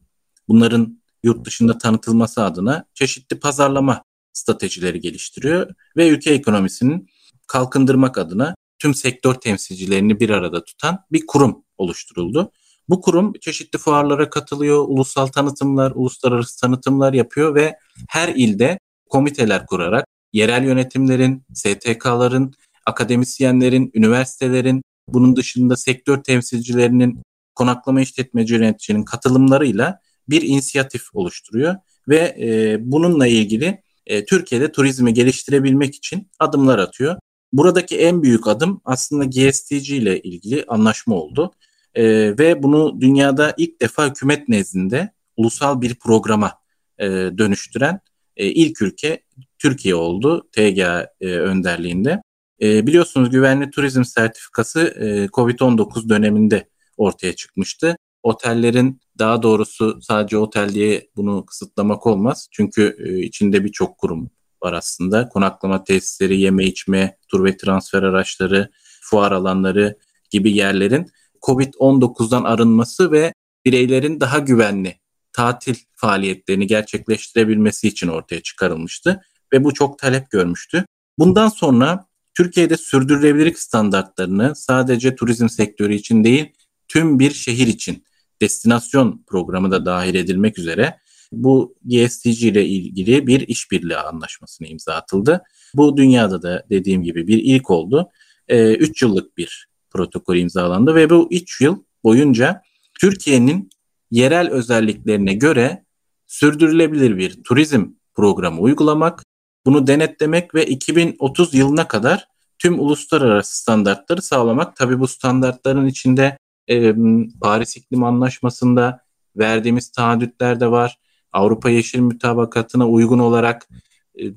bunların 0.49 1.03
yurt 1.23 1.45
dışında 1.45 1.79
tanıtılması 1.79 2.45
adına 2.45 2.85
çeşitli 2.95 3.41
pazarlama 3.41 4.03
stratejileri 4.33 5.01
geliştiriyor 5.01 5.75
ve 5.97 6.09
ülke 6.09 6.31
ekonomisinin 6.31 7.09
kalkındırmak 7.47 8.19
adına 8.19 8.55
tüm 8.79 8.95
sektör 8.95 9.35
temsilcilerini 9.35 10.21
bir 10.21 10.31
arada 10.31 10.65
tutan 10.65 10.99
bir 11.13 11.27
kurum 11.27 11.65
oluşturuldu. 11.79 12.53
Bu 12.89 13.01
kurum 13.01 13.33
çeşitli 13.41 13.79
fuarlara 13.79 14.31
katılıyor, 14.31 14.85
ulusal 14.89 15.27
tanıtımlar, 15.27 15.93
uluslararası 15.95 16.61
tanıtımlar 16.61 17.13
yapıyor 17.13 17.55
ve 17.55 17.79
her 18.09 18.29
ilde 18.29 18.79
komiteler 19.09 19.67
kurarak 19.67 20.07
yerel 20.33 20.65
yönetimlerin, 20.65 21.43
STK'ların, 21.55 22.55
akademisyenlerin, 22.87 23.91
üniversitelerin, 23.95 24.83
bunun 25.09 25.37
dışında 25.37 25.77
sektör 25.77 26.23
temsilcilerinin, 26.23 27.23
konaklama 27.55 28.01
işletmeci 28.01 28.55
yöneticinin 28.55 29.05
katılımlarıyla 29.05 30.01
bir 30.29 30.43
inisiyatif 30.43 31.03
oluşturuyor 31.15 31.77
ve 32.09 32.37
e, 32.41 32.77
bununla 32.81 33.27
ilgili 33.27 33.83
e, 34.07 34.25
Türkiye'de 34.25 34.73
turizmi 34.73 35.15
geliştirebilmek 35.15 35.95
için 35.95 36.29
adımlar 36.39 36.79
atıyor. 36.79 37.17
Buradaki 37.53 37.99
en 37.99 38.23
büyük 38.23 38.47
adım 38.47 38.81
aslında 38.85 39.25
GSTC 39.25 39.97
ile 39.97 40.23
ilgili 40.23 40.65
anlaşma 40.69 41.15
oldu. 41.15 41.53
E, 41.99 42.05
ve 42.39 42.63
bunu 42.63 43.01
dünyada 43.01 43.55
ilk 43.57 43.81
defa 43.81 44.09
hükümet 44.09 44.49
nezdinde 44.49 45.13
ulusal 45.37 45.81
bir 45.81 45.95
programa 45.95 46.53
e, 46.99 47.07
dönüştüren 47.09 48.01
e, 48.37 48.47
ilk 48.47 48.83
ülke 48.83 49.23
Türkiye 49.59 49.95
oldu 49.95 50.49
TGA 50.53 51.15
e, 51.21 51.27
önderliğinde. 51.27 52.23
E, 52.63 52.87
biliyorsunuz 52.87 53.31
güvenli 53.31 53.71
turizm 53.71 54.05
sertifikası 54.05 54.81
e, 54.81 55.27
Covid-19 55.27 56.09
döneminde 56.09 56.69
ortaya 56.97 57.33
çıkmıştı. 57.33 57.97
Otellerin 58.23 59.01
daha 59.19 59.43
doğrusu 59.43 59.99
sadece 60.03 60.37
otel 60.37 60.69
diye 60.69 61.09
bunu 61.17 61.47
kısıtlamak 61.47 62.07
olmaz. 62.07 62.49
Çünkü 62.51 62.97
e, 62.99 63.19
içinde 63.19 63.65
birçok 63.65 63.99
kurum 63.99 64.31
var 64.63 64.73
aslında. 64.73 65.29
Konaklama 65.29 65.85
tesisleri, 65.85 66.41
yeme 66.41 66.65
içme, 66.65 67.17
tur 67.29 67.45
ve 67.45 67.57
transfer 67.57 68.03
araçları, 68.03 68.71
fuar 69.01 69.33
alanları 69.33 69.99
gibi 70.31 70.53
yerlerin 70.53 71.07
Covid-19'dan 71.43 72.45
arınması 72.45 73.13
ve 73.13 73.33
bireylerin 73.65 74.21
daha 74.21 74.39
güvenli 74.39 74.99
tatil 75.33 75.75
faaliyetlerini 75.95 76.67
gerçekleştirebilmesi 76.67 77.89
için 77.89 78.09
ortaya 78.09 78.41
çıkarılmıştı 78.41 79.21
ve 79.53 79.65
bu 79.65 79.75
çok 79.75 79.99
talep 79.99 80.31
görmüştü. 80.31 80.85
Bundan 81.19 81.49
sonra 81.49 82.07
Türkiye'de 82.35 82.77
sürdürülebilirlik 82.77 83.59
standartlarını 83.59 84.55
sadece 84.57 85.17
turizm 85.17 85.49
sektörü 85.49 85.95
için 85.95 86.25
değil 86.25 86.53
tüm 86.89 87.19
bir 87.19 87.31
şehir 87.31 87.67
için 87.67 88.05
destinasyon 88.43 89.25
programı 89.27 89.71
da 89.71 89.87
dahil 89.87 90.15
edilmek 90.15 90.59
üzere 90.59 90.99
bu 91.33 91.77
GSTC 91.85 92.49
ile 92.49 92.67
ilgili 92.67 93.27
bir 93.27 93.49
işbirliği 93.49 93.97
anlaşmasına 93.97 94.69
imza 94.69 94.95
atıldı. 94.95 95.43
Bu 95.75 95.97
dünyada 95.97 96.43
da 96.43 96.65
dediğim 96.71 97.03
gibi 97.03 97.27
bir 97.27 97.39
ilk 97.39 97.71
oldu. 97.71 98.09
3 98.49 99.03
ee, 99.03 99.07
yıllık 99.07 99.37
bir 99.37 99.68
protokol 99.91 100.37
imzalandı 100.37 100.95
ve 100.95 101.11
bu 101.11 101.29
3 101.31 101.61
yıl 101.61 101.83
boyunca 102.05 102.63
Türkiye'nin 103.01 103.71
yerel 104.11 104.51
özelliklerine 104.51 105.35
göre 105.35 105.85
sürdürülebilir 106.27 107.17
bir 107.17 107.43
turizm 107.43 107.87
programı 108.15 108.61
uygulamak, 108.61 109.25
bunu 109.67 109.87
denetlemek 109.87 110.55
ve 110.55 110.67
2030 110.67 111.55
yılına 111.55 111.89
kadar 111.89 112.29
tüm 112.59 112.81
uluslararası 112.81 113.59
standartları 113.59 114.23
sağlamak. 114.23 114.77
Tabi 114.77 115.01
bu 115.01 115.09
standartların 115.09 115.87
içinde 115.87 116.39
e, 116.71 116.95
Paris 117.41 117.77
İklim 117.77 118.05
Anlaşması'nda 118.05 119.01
verdiğimiz 119.37 119.91
taahhütler 119.91 120.61
de 120.61 120.71
var. 120.71 120.99
Avrupa 121.33 121.71
Yeşil 121.71 122.01
Mütabakatı'na 122.01 122.89
uygun 122.89 123.19
olarak 123.19 123.69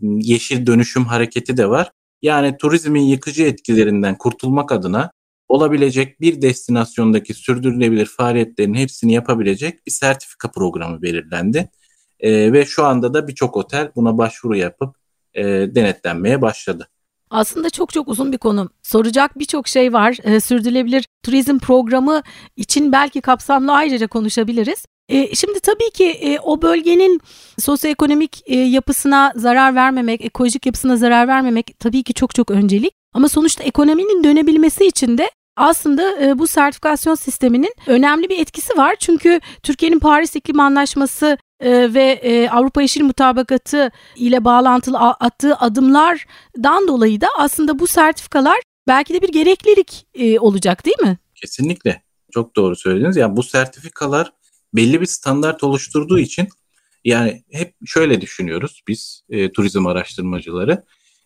yeşil 0.02 0.66
dönüşüm 0.66 1.06
hareketi 1.06 1.58
de 1.58 1.70
var. 1.70 1.92
Yani 2.22 2.58
turizmin 2.58 3.02
yıkıcı 3.02 3.44
etkilerinden 3.44 4.18
kurtulmak 4.18 4.72
adına 4.72 5.12
olabilecek 5.52 6.22
bir 6.22 6.42
destinasyondaki 6.42 7.34
sürdürülebilir 7.34 8.06
faaliyetlerin 8.06 8.74
hepsini 8.74 9.14
yapabilecek 9.14 9.88
bir 9.88 9.92
sertifika 9.92 10.52
programı 10.52 11.02
belirlendi. 11.02 11.70
E, 12.20 12.54
ve 12.54 12.66
şu 12.66 12.86
anda 12.86 13.14
da 13.14 13.28
birçok 13.28 13.58
otel 13.58 13.92
buna 13.96 14.18
başvuru 14.18 14.56
yapıp 14.56 14.96
e, 15.34 15.44
denetlenmeye 15.44 16.42
başladı. 16.42 16.88
Aslında 17.30 17.70
çok 17.70 17.94
çok 17.94 18.08
uzun 18.08 18.32
bir 18.32 18.38
konu. 18.38 18.70
Soracak 18.84 19.40
birçok 19.40 19.68
şey 19.68 19.94
var. 19.94 20.18
E, 20.24 20.40
sürdürülebilir 20.40 21.06
turizm 21.24 21.60
programı 21.60 22.22
için 22.56 22.92
belki 22.92 23.22
kapsamlı 23.22 23.74
ayrıca 23.74 24.08
konuşabiliriz. 24.08 24.86
E, 25.10 25.36
şimdi 25.36 25.60
tabii 25.60 25.92
ki 25.94 26.06
e, 26.06 26.40
o 26.40 26.62
bölgenin 26.62 27.22
sosyoekonomik 27.60 28.42
e, 28.46 28.56
yapısına 28.56 29.34
zarar 29.36 29.76
vermemek, 29.76 30.22
ekolojik 30.26 30.66
yapısına 30.66 30.98
zarar 30.98 31.28
vermemek 31.28 31.80
tabii 31.80 32.04
ki 32.04 32.14
çok 32.14 32.36
çok 32.36 32.52
öncelik. 32.52 32.94
Ama 33.14 33.30
sonuçta 33.30 33.64
ekonominin 33.64 34.24
dönebilmesi 34.24 34.88
için 34.88 35.18
de 35.18 35.32
aslında 35.56 36.26
e, 36.26 36.40
bu 36.40 36.48
sertifikasyon 36.48 37.16
sisteminin 37.16 37.74
önemli 37.88 38.30
bir 38.30 38.40
etkisi 38.40 38.78
var. 38.78 38.96
Çünkü 39.00 39.40
Türkiye'nin 39.64 40.00
Paris 40.00 40.36
İklim 40.36 40.60
Anlaşması 40.60 41.38
e, 41.60 41.94
ve 41.94 42.04
e, 42.04 42.50
Avrupa 42.50 42.82
Yeşil 42.82 43.04
Mutabakatı 43.04 43.92
ile 44.16 44.46
bağlantılı 44.46 44.98
attığı 45.00 45.56
adımlardan 45.56 46.88
dolayı 46.88 47.22
da 47.22 47.28
aslında 47.38 47.80
bu 47.80 47.88
sertifikalar 47.88 48.60
belki 48.88 49.14
de 49.14 49.22
bir 49.22 49.32
gereklilik 49.32 50.08
olacak 50.40 50.86
değil 50.86 51.00
mi? 51.02 51.18
Kesinlikle. 51.36 52.02
Çok 52.32 52.56
doğru 52.56 52.76
söylediniz. 52.76 53.18
Yani 53.18 53.36
bu 53.36 53.44
sertifikalar 53.44 54.34
belli 54.74 55.02
bir 55.02 55.06
standart 55.06 55.64
oluşturduğu 55.64 56.20
için 56.20 56.48
yani 57.04 57.44
hep 57.52 57.76
şöyle 57.86 58.22
düşünüyoruz 58.22 58.84
biz 58.88 59.24
e, 59.30 59.52
turizm 59.52 59.88
araştırmacıları. 59.88 60.84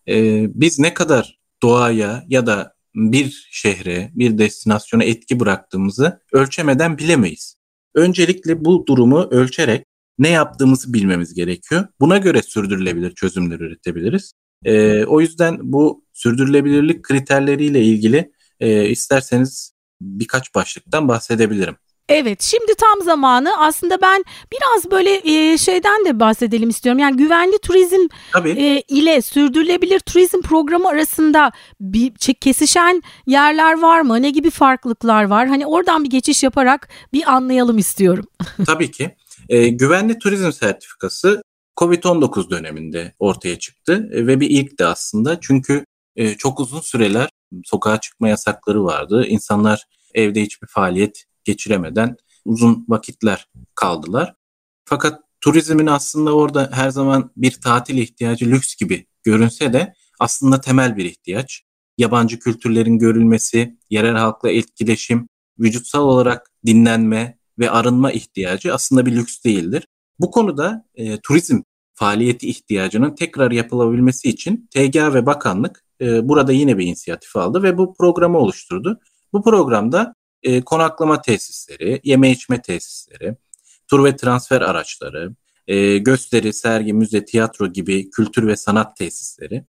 E, 0.08 0.46
biz 0.62 0.80
ne 0.80 0.94
kadar 0.94 1.40
doğaya 1.64 2.24
ya 2.28 2.46
da 2.46 2.75
bir 2.96 3.48
şehre, 3.52 4.12
bir 4.14 4.38
destinasyona 4.38 5.04
etki 5.04 5.40
bıraktığımızı 5.40 6.20
ölçemeden 6.32 6.98
bilemeyiz. 6.98 7.56
Öncelikle 7.96 8.66
bu 8.66 8.88
durumu 8.88 9.28
ölçerek 9.32 9.86
ne 10.20 10.30
yaptığımızı 10.30 10.94
bilmemiz 10.94 11.34
gerekiyor. 11.34 11.88
Buna 12.00 12.18
göre 12.18 12.42
sürdürülebilir 12.42 13.16
çözümler 13.16 13.60
üretebiliriz. 13.60 14.34
E, 14.66 15.06
o 15.06 15.22
yüzden 15.22 15.58
bu 15.62 16.06
sürdürülebilirlik 16.14 17.04
kriterleriyle 17.04 17.82
ilgili 17.82 18.32
e, 18.60 18.90
isterseniz 18.90 19.74
birkaç 20.02 20.56
başlıktan 20.56 21.08
bahsedebilirim. 21.08 21.76
Evet 22.10 22.42
şimdi 22.42 22.76
tam 22.78 23.02
zamanı 23.06 23.58
aslında 23.58 24.02
ben 24.02 24.24
biraz 24.52 24.92
böyle 24.92 25.22
e, 25.24 25.58
şeyden 25.58 26.06
de 26.06 26.20
bahsedelim 26.20 26.70
istiyorum. 26.70 27.00
Yani 27.00 27.18
güvenli 27.18 27.58
turizm 27.58 28.08
e, 28.46 28.82
ile 28.82 29.22
sürdürülebilir 29.22 30.00
turizm 30.00 30.42
programı 30.42 30.90
arasında 30.90 31.52
bir 31.80 32.14
kesişen 32.16 33.02
yerler 33.28 33.82
var 33.82 34.02
mı? 34.02 34.22
Ne 34.22 34.30
gibi 34.30 34.50
farklılıklar 34.50 35.24
var? 35.24 35.48
Hani 35.48 35.66
oradan 35.66 36.04
bir 36.04 36.10
geçiş 36.10 36.44
yaparak 36.44 36.90
bir 37.14 37.34
anlayalım 37.34 37.78
istiyorum. 37.78 38.26
Tabii 38.66 38.92
ki. 38.92 39.16
E, 39.50 39.68
güvenli 39.68 40.20
turizm 40.20 40.52
sertifikası 40.52 41.42
Covid-19 41.78 42.50
döneminde 42.50 43.14
ortaya 43.20 43.60
çıktı 43.60 44.10
e, 44.14 44.28
ve 44.28 44.40
bir 44.40 44.50
ilk 44.50 44.80
de 44.80 44.86
aslında. 44.86 45.40
Çünkü 45.42 45.86
e, 46.16 46.34
çok 46.34 46.60
uzun 46.60 46.82
süreler 46.82 47.30
sokağa 47.64 48.00
çıkma 48.00 48.30
yasakları 48.30 48.86
vardı. 48.86 49.26
İnsanlar 49.28 49.84
evde 50.14 50.42
hiçbir 50.42 50.68
faaliyet 50.68 51.26
geçiremeden 51.46 52.18
uzun 52.46 52.86
vakitler 52.88 53.50
kaldılar. 53.76 54.36
Fakat 54.86 55.22
turizmin 55.42 55.88
aslında 55.88 56.36
orada 56.36 56.70
her 56.74 56.90
zaman 56.90 57.32
bir 57.38 57.52
tatil 57.52 57.98
ihtiyacı 57.98 58.46
lüks 58.46 58.76
gibi 58.76 59.06
görünse 59.24 59.74
de 59.74 59.94
aslında 60.20 60.62
temel 60.62 60.98
bir 60.98 61.06
ihtiyaç. 61.06 61.64
Yabancı 61.98 62.40
kültürlerin 62.40 63.00
görülmesi, 63.00 63.78
yerel 63.90 64.16
halkla 64.16 64.52
etkileşim, 64.52 65.30
vücutsal 65.60 66.04
olarak 66.04 66.52
dinlenme 66.66 67.38
ve 67.60 67.70
arınma 67.70 68.12
ihtiyacı 68.12 68.74
aslında 68.74 69.06
bir 69.06 69.16
lüks 69.16 69.44
değildir. 69.44 69.88
Bu 70.20 70.32
konuda 70.32 70.86
e, 70.96 71.20
turizm 71.20 71.62
faaliyeti 71.94 72.50
ihtiyacının 72.50 73.16
tekrar 73.16 73.52
yapılabilmesi 73.52 74.30
için 74.30 74.70
TGA 74.74 75.14
ve 75.14 75.26
bakanlık 75.26 75.84
e, 76.02 76.30
burada 76.30 76.52
yine 76.52 76.78
bir 76.78 76.86
inisiyatif 76.86 77.36
aldı 77.36 77.64
ve 77.64 77.78
bu 77.78 77.94
programı 77.94 78.38
oluşturdu. 78.38 79.00
Bu 79.34 79.44
programda 79.44 80.16
e, 80.46 80.62
konaklama 80.62 81.22
tesisleri, 81.22 82.02
yeme 82.04 82.32
içme 82.32 82.62
tesisleri, 82.62 83.36
tur 83.88 84.06
ve 84.06 84.16
transfer 84.16 84.62
araçları, 84.62 85.36
e, 85.68 85.98
gösteri, 85.98 86.54
sergi, 86.54 86.94
müze, 86.94 87.26
tiyatro 87.26 87.68
gibi 87.68 88.10
kültür 88.10 88.48
ve 88.48 88.56
sanat 88.56 88.98
tesisleri, 88.98 89.66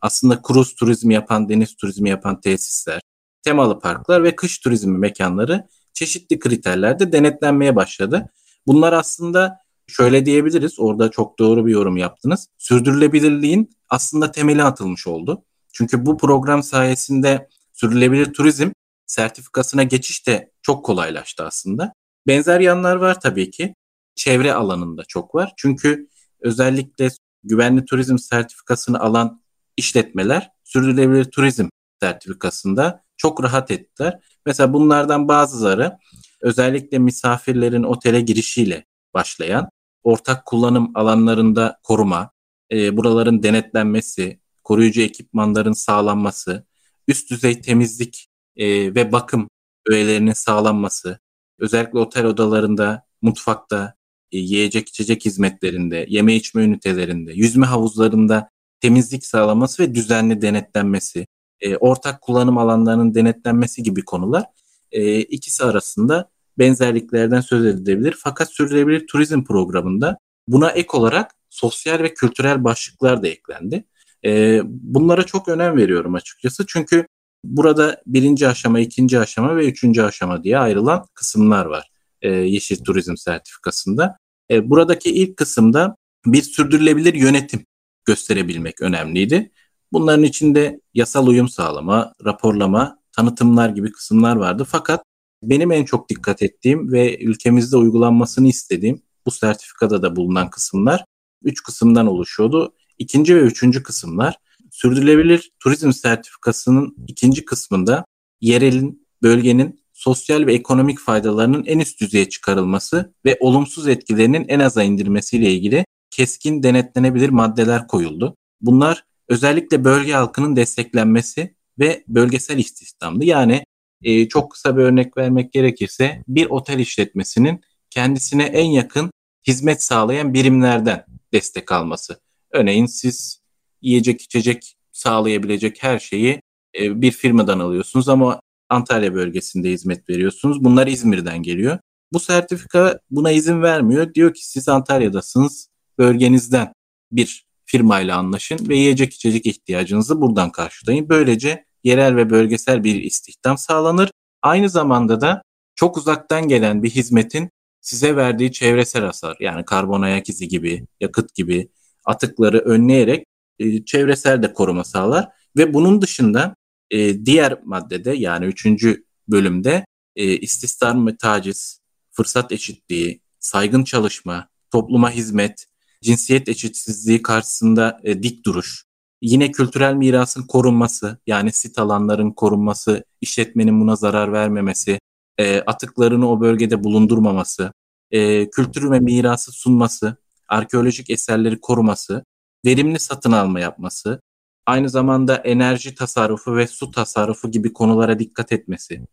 aslında 0.00 0.42
kruz 0.42 0.74
turizmi 0.74 1.14
yapan, 1.14 1.48
deniz 1.48 1.76
turizmi 1.76 2.10
yapan 2.10 2.40
tesisler, 2.40 3.00
temalı 3.42 3.80
parklar 3.80 4.24
ve 4.24 4.36
kış 4.36 4.58
turizmi 4.58 4.98
mekanları 4.98 5.68
çeşitli 5.92 6.38
kriterlerde 6.38 7.12
denetlenmeye 7.12 7.76
başladı. 7.76 8.28
Bunlar 8.66 8.92
aslında 8.92 9.58
şöyle 9.86 10.26
diyebiliriz, 10.26 10.80
orada 10.80 11.10
çok 11.10 11.38
doğru 11.38 11.66
bir 11.66 11.72
yorum 11.72 11.96
yaptınız. 11.96 12.48
Sürdürülebilirliğin 12.58 13.70
aslında 13.88 14.30
temeli 14.30 14.62
atılmış 14.62 15.06
oldu. 15.06 15.44
Çünkü 15.72 16.06
bu 16.06 16.16
program 16.16 16.62
sayesinde 16.62 17.48
sürdürülebilir 17.72 18.32
turizm 18.32 18.70
sertifikasına 19.08 19.82
geçiş 19.82 20.26
de 20.26 20.52
çok 20.62 20.84
kolaylaştı 20.84 21.44
aslında. 21.44 21.92
Benzer 22.26 22.60
yanlar 22.60 22.96
var 22.96 23.20
tabii 23.20 23.50
ki. 23.50 23.74
Çevre 24.14 24.54
alanında 24.54 25.04
çok 25.04 25.34
var. 25.34 25.52
Çünkü 25.56 26.08
özellikle 26.40 27.08
güvenli 27.44 27.84
turizm 27.84 28.18
sertifikasını 28.18 29.00
alan 29.00 29.42
işletmeler 29.76 30.50
sürdürülebilir 30.64 31.24
turizm 31.24 31.68
sertifikasında 32.00 33.04
çok 33.16 33.42
rahat 33.44 33.70
ettiler. 33.70 34.20
Mesela 34.46 34.72
bunlardan 34.72 35.28
bazıları 35.28 35.98
özellikle 36.40 36.98
misafirlerin 36.98 37.82
otele 37.82 38.20
girişiyle 38.20 38.84
başlayan 39.14 39.68
ortak 40.02 40.46
kullanım 40.46 40.90
alanlarında 40.94 41.80
koruma, 41.82 42.30
e, 42.72 42.96
buraların 42.96 43.42
denetlenmesi, 43.42 44.40
koruyucu 44.64 45.00
ekipmanların 45.00 45.72
sağlanması, 45.72 46.66
üst 47.08 47.30
düzey 47.30 47.60
temizlik 47.60 48.27
e, 48.58 48.94
ve 48.94 49.12
bakım 49.12 49.48
öğelerinin 49.86 50.32
sağlanması, 50.32 51.18
özellikle 51.58 51.98
otel 51.98 52.24
odalarında, 52.24 53.02
mutfakta, 53.22 53.94
e, 54.32 54.38
yiyecek 54.38 54.88
içecek 54.88 55.24
hizmetlerinde, 55.24 56.06
yeme 56.08 56.34
içme 56.34 56.62
ünitelerinde, 56.62 57.32
yüzme 57.32 57.66
havuzlarında 57.66 58.50
temizlik 58.80 59.26
sağlaması 59.26 59.82
ve 59.82 59.94
düzenli 59.94 60.42
denetlenmesi, 60.42 61.26
e, 61.60 61.76
ortak 61.76 62.20
kullanım 62.20 62.58
alanlarının 62.58 63.14
denetlenmesi 63.14 63.82
gibi 63.82 64.04
konular 64.04 64.44
e, 64.92 65.20
ikisi 65.20 65.64
arasında 65.64 66.30
benzerliklerden 66.58 67.40
söz 67.40 67.66
edilebilir. 67.66 68.16
Fakat 68.18 68.52
sürdürülebilir 68.52 69.06
turizm 69.06 69.44
programında 69.44 70.18
buna 70.48 70.70
ek 70.70 70.88
olarak 70.92 71.34
sosyal 71.50 71.98
ve 71.98 72.14
kültürel 72.14 72.64
başlıklar 72.64 73.22
da 73.22 73.28
eklendi. 73.28 73.84
E, 74.24 74.60
bunlara 74.64 75.22
çok 75.22 75.48
önem 75.48 75.76
veriyorum 75.76 76.14
açıkçası 76.14 76.64
çünkü 76.68 77.06
Burada 77.44 78.02
birinci 78.06 78.48
aşama, 78.48 78.80
ikinci 78.80 79.18
aşama 79.18 79.56
ve 79.56 79.68
üçüncü 79.68 80.02
aşama 80.02 80.44
diye 80.44 80.58
ayrılan 80.58 81.06
kısımlar 81.14 81.66
var 81.66 81.90
e, 82.22 82.30
Yeşil 82.30 82.84
Turizm 82.84 83.16
Sertifikası'nda. 83.16 84.18
E, 84.50 84.70
buradaki 84.70 85.10
ilk 85.10 85.36
kısımda 85.36 85.96
bir 86.26 86.42
sürdürülebilir 86.42 87.14
yönetim 87.14 87.66
gösterebilmek 88.04 88.82
önemliydi. 88.82 89.50
Bunların 89.92 90.24
içinde 90.24 90.80
yasal 90.94 91.26
uyum 91.26 91.48
sağlama, 91.48 92.12
raporlama, 92.24 92.98
tanıtımlar 93.12 93.68
gibi 93.68 93.92
kısımlar 93.92 94.36
vardı. 94.36 94.66
Fakat 94.68 95.02
benim 95.42 95.72
en 95.72 95.84
çok 95.84 96.08
dikkat 96.08 96.42
ettiğim 96.42 96.92
ve 96.92 97.18
ülkemizde 97.18 97.76
uygulanmasını 97.76 98.48
istediğim 98.48 99.02
bu 99.26 99.30
sertifikada 99.30 100.02
da 100.02 100.16
bulunan 100.16 100.50
kısımlar 100.50 101.04
üç 101.42 101.62
kısımdan 101.62 102.06
oluşuyordu. 102.06 102.74
İkinci 102.98 103.36
ve 103.36 103.40
üçüncü 103.40 103.82
kısımlar 103.82 104.36
sürdürülebilir 104.70 105.50
turizm 105.60 105.92
sertifikasının 105.92 106.96
ikinci 107.08 107.44
kısmında 107.44 108.04
yerelin, 108.40 109.06
bölgenin 109.22 109.80
sosyal 109.92 110.46
ve 110.46 110.54
ekonomik 110.54 110.98
faydalarının 110.98 111.64
en 111.64 111.78
üst 111.78 112.00
düzeye 112.00 112.28
çıkarılması 112.28 113.14
ve 113.24 113.36
olumsuz 113.40 113.88
etkilerinin 113.88 114.44
en 114.48 114.60
aza 114.60 114.82
indirmesiyle 114.82 115.52
ilgili 115.52 115.84
keskin 116.10 116.62
denetlenebilir 116.62 117.28
maddeler 117.28 117.86
koyuldu. 117.86 118.36
Bunlar 118.60 119.04
özellikle 119.28 119.84
bölge 119.84 120.12
halkının 120.12 120.56
desteklenmesi 120.56 121.54
ve 121.78 122.04
bölgesel 122.08 122.58
istihdamdı. 122.58 123.24
Yani 123.24 123.64
e, 124.02 124.28
çok 124.28 124.52
kısa 124.52 124.76
bir 124.76 124.82
örnek 124.82 125.16
vermek 125.16 125.52
gerekirse 125.52 126.22
bir 126.28 126.46
otel 126.46 126.78
işletmesinin 126.78 127.60
kendisine 127.90 128.44
en 128.44 128.66
yakın 128.66 129.10
hizmet 129.46 129.82
sağlayan 129.82 130.34
birimlerden 130.34 131.04
destek 131.32 131.72
alması. 131.72 132.20
Örneğin 132.52 132.86
siz 132.86 133.40
yiyecek 133.82 134.22
içecek 134.22 134.74
sağlayabilecek 134.92 135.82
her 135.82 135.98
şeyi 135.98 136.42
e, 136.78 137.02
bir 137.02 137.10
firmadan 137.10 137.58
alıyorsunuz 137.58 138.08
ama 138.08 138.40
Antalya 138.68 139.14
bölgesinde 139.14 139.70
hizmet 139.70 140.08
veriyorsunuz. 140.08 140.64
Bunlar 140.64 140.86
İzmir'den 140.86 141.42
geliyor. 141.42 141.78
Bu 142.12 142.20
sertifika 142.20 142.98
buna 143.10 143.30
izin 143.30 143.62
vermiyor. 143.62 144.14
Diyor 144.14 144.34
ki 144.34 144.48
siz 144.48 144.68
Antalya'dasınız. 144.68 145.68
Bölgenizden 145.98 146.72
bir 147.12 147.46
firmayla 147.64 148.16
anlaşın 148.16 148.68
ve 148.68 148.76
yiyecek 148.76 149.14
içecek 149.14 149.46
ihtiyacınızı 149.46 150.20
buradan 150.20 150.52
karşılayın. 150.52 151.08
Böylece 151.08 151.64
yerel 151.84 152.16
ve 152.16 152.30
bölgesel 152.30 152.84
bir 152.84 153.02
istihdam 153.02 153.58
sağlanır. 153.58 154.10
Aynı 154.42 154.68
zamanda 154.68 155.20
da 155.20 155.42
çok 155.74 155.96
uzaktan 155.96 156.48
gelen 156.48 156.82
bir 156.82 156.90
hizmetin 156.90 157.50
size 157.80 158.16
verdiği 158.16 158.52
çevresel 158.52 159.04
hasar 159.04 159.36
yani 159.40 159.64
karbon 159.64 160.02
ayak 160.02 160.28
izi 160.28 160.48
gibi, 160.48 160.86
yakıt 161.00 161.34
gibi 161.34 161.68
atıkları 162.04 162.58
önleyerek 162.58 163.26
e, 163.58 163.84
çevresel 163.84 164.42
de 164.42 164.52
koruma 164.52 164.84
sağlar. 164.84 165.28
Ve 165.56 165.74
bunun 165.74 166.02
dışında 166.02 166.56
e, 166.90 167.26
diğer 167.26 167.58
maddede 167.64 168.12
yani 168.12 168.46
üçüncü 168.46 169.04
bölümde 169.28 169.86
e, 170.16 170.36
istismar 170.36 171.06
ve 171.06 171.16
taciz, 171.16 171.80
fırsat 172.10 172.52
eşitliği, 172.52 173.20
saygın 173.38 173.84
çalışma, 173.84 174.48
topluma 174.70 175.10
hizmet, 175.10 175.66
cinsiyet 176.02 176.48
eşitsizliği 176.48 177.22
karşısında 177.22 178.00
e, 178.04 178.22
dik 178.22 178.44
duruş, 178.44 178.84
yine 179.22 179.52
kültürel 179.52 179.94
mirasın 179.94 180.42
korunması 180.42 181.18
yani 181.26 181.52
sit 181.52 181.78
alanların 181.78 182.30
korunması, 182.30 183.04
işletmenin 183.20 183.80
buna 183.80 183.96
zarar 183.96 184.32
vermemesi, 184.32 185.00
e, 185.38 185.60
atıklarını 185.60 186.30
o 186.30 186.40
bölgede 186.40 186.84
bulundurmaması, 186.84 187.72
e, 188.10 188.50
kültür 188.50 188.90
ve 188.90 189.00
mirası 189.00 189.52
sunması, 189.52 190.16
arkeolojik 190.48 191.10
eserleri 191.10 191.60
koruması, 191.60 192.24
verimli 192.64 192.98
satın 192.98 193.32
alma 193.32 193.60
yapması, 193.60 194.20
aynı 194.66 194.88
zamanda 194.88 195.36
enerji 195.36 195.94
tasarrufu 195.94 196.56
ve 196.56 196.66
su 196.66 196.90
tasarrufu 196.90 197.50
gibi 197.50 197.72
konulara 197.72 198.18
dikkat 198.18 198.52
etmesi, 198.52 199.06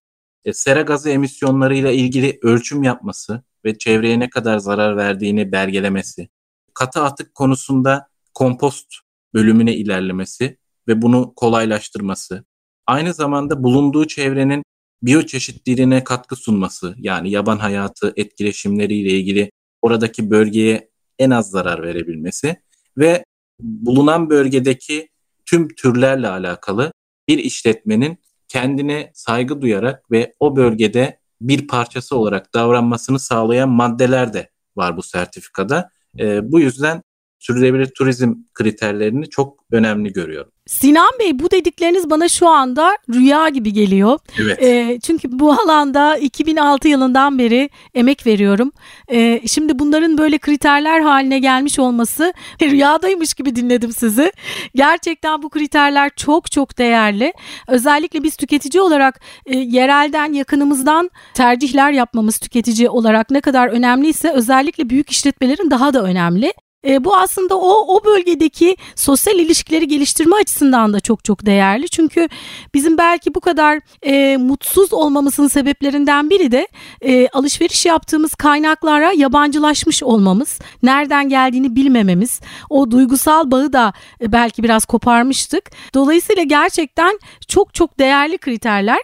e, 0.46 0.54
sera 0.54 0.82
gazı 0.82 1.10
emisyonlarıyla 1.10 1.92
ilgili 1.92 2.40
ölçüm 2.42 2.84
yapması 2.84 3.44
ve 3.66 3.78
çevreye 3.78 4.20
ne 4.20 4.30
kadar 4.30 4.58
zarar 4.58 4.98
verdiğini 4.98 5.52
belgelemesi, 5.52 6.30
katı 6.74 7.04
atık 7.04 7.36
konusunda 7.36 8.08
kompost 8.34 8.94
bölümüne 9.34 9.76
ilerlemesi 9.76 10.58
ve 10.88 11.02
bunu 11.02 11.34
kolaylaştırması, 11.36 12.46
aynı 12.88 13.14
zamanda 13.14 13.64
bulunduğu 13.64 14.08
çevrenin 14.08 14.64
biyoçeşitliliğine 15.02 16.04
katkı 16.04 16.36
sunması 16.36 16.96
yani 16.98 17.32
yaban 17.32 17.58
hayatı 17.58 18.14
etkileşimleriyle 18.16 19.10
ilgili 19.10 19.52
oradaki 19.82 20.32
bölgeye 20.32 20.90
en 21.20 21.30
az 21.30 21.50
zarar 21.50 21.84
verebilmesi 21.84 22.56
ve 22.98 23.26
bulunan 23.60 24.30
bölgedeki 24.30 25.10
tüm 25.46 25.68
türlerle 25.68 26.30
alakalı 26.30 26.92
bir 27.28 27.38
işletmenin 27.38 28.18
kendine 28.48 29.12
saygı 29.14 29.62
duyarak 29.62 30.12
ve 30.12 30.34
o 30.40 30.56
bölgede 30.56 31.20
bir 31.42 31.68
parçası 31.68 32.18
olarak 32.18 32.54
davranmasını 32.54 33.20
sağlayan 33.20 33.70
maddeler 33.70 34.34
de 34.34 34.50
var 34.76 34.98
bu 34.98 35.04
sertifikada. 35.04 35.90
E, 36.20 36.52
bu 36.52 36.60
yüzden 36.60 37.02
sürdürülebilir 37.46 37.88
turizm 37.98 38.34
kriterlerini 38.54 39.30
çok 39.30 39.66
önemli 39.72 40.14
görüyorum. 40.14 40.52
Sinan 40.68 41.12
Bey 41.20 41.40
bu 41.40 41.52
dedikleriniz 41.52 42.10
bana 42.10 42.28
şu 42.28 42.48
anda 42.48 42.98
rüya 43.14 43.50
gibi 43.50 43.74
geliyor. 43.74 44.20
Evet. 44.42 44.64
E, 44.64 45.00
çünkü 45.04 45.40
bu 45.40 45.52
alanda 45.52 46.18
2006 46.18 46.88
yılından 46.88 47.40
beri 47.40 47.70
emek 47.94 48.28
veriyorum. 48.28 48.72
E, 49.12 49.48
şimdi 49.48 49.80
bunların 49.80 50.18
böyle 50.18 50.38
kriterler 50.38 51.00
haline 51.00 51.40
gelmiş 51.40 51.80
olması 51.80 52.34
rüyadaymış 52.62 53.34
gibi 53.34 53.56
dinledim 53.56 53.92
sizi. 53.92 54.32
Gerçekten 54.76 55.44
bu 55.44 55.50
kriterler 55.50 56.12
çok 56.16 56.52
çok 56.52 56.78
değerli. 56.78 57.34
Özellikle 57.68 58.24
biz 58.24 58.36
tüketici 58.36 58.82
olarak 58.82 59.22
e, 59.46 59.58
yerelden 59.58 60.34
yakınımızdan 60.34 61.10
tercihler 61.34 61.92
yapmamız 61.92 62.38
tüketici 62.38 62.90
olarak 62.90 63.32
ne 63.32 63.42
kadar 63.42 63.68
önemliyse 63.68 64.32
özellikle 64.32 64.90
büyük 64.90 65.10
işletmelerin 65.10 65.72
daha 65.72 65.94
da 65.94 66.04
önemli. 66.04 66.54
E, 66.86 67.04
bu 67.04 67.16
aslında 67.16 67.58
o 67.58 67.96
o 67.96 68.06
bölgedeki 68.06 68.78
sosyal 68.96 69.40
ilişkileri 69.40 69.88
geliştirme 69.88 70.36
açısından 70.36 70.94
da 70.94 71.00
çok 71.00 71.24
çok 71.24 71.46
değerli. 71.46 71.90
Çünkü 71.90 72.30
bizim 72.74 72.98
belki 72.98 73.36
bu 73.36 73.40
kadar 73.40 73.80
e, 74.04 74.38
mutsuz 74.38 74.94
olmamızın 74.94 75.48
sebeplerinden 75.48 76.30
biri 76.30 76.52
de 76.52 76.68
e, 77.02 77.28
alışveriş 77.28 77.86
yaptığımız 77.86 78.36
kaynaklara 78.36 79.12
yabancılaşmış 79.12 80.04
olmamız, 80.04 80.60
nereden 80.84 81.30
geldiğini 81.30 81.76
bilmememiz, 81.76 82.40
o 82.70 82.92
duygusal 82.92 83.52
bağı 83.52 83.74
da 83.74 83.94
e, 84.22 84.32
belki 84.32 84.64
biraz 84.64 84.86
koparmıştık. 84.86 85.72
Dolayısıyla 85.94 86.44
gerçekten 86.44 87.20
çok 87.48 87.74
çok 87.74 88.00
değerli 88.00 88.38
kriterler. 88.38 89.00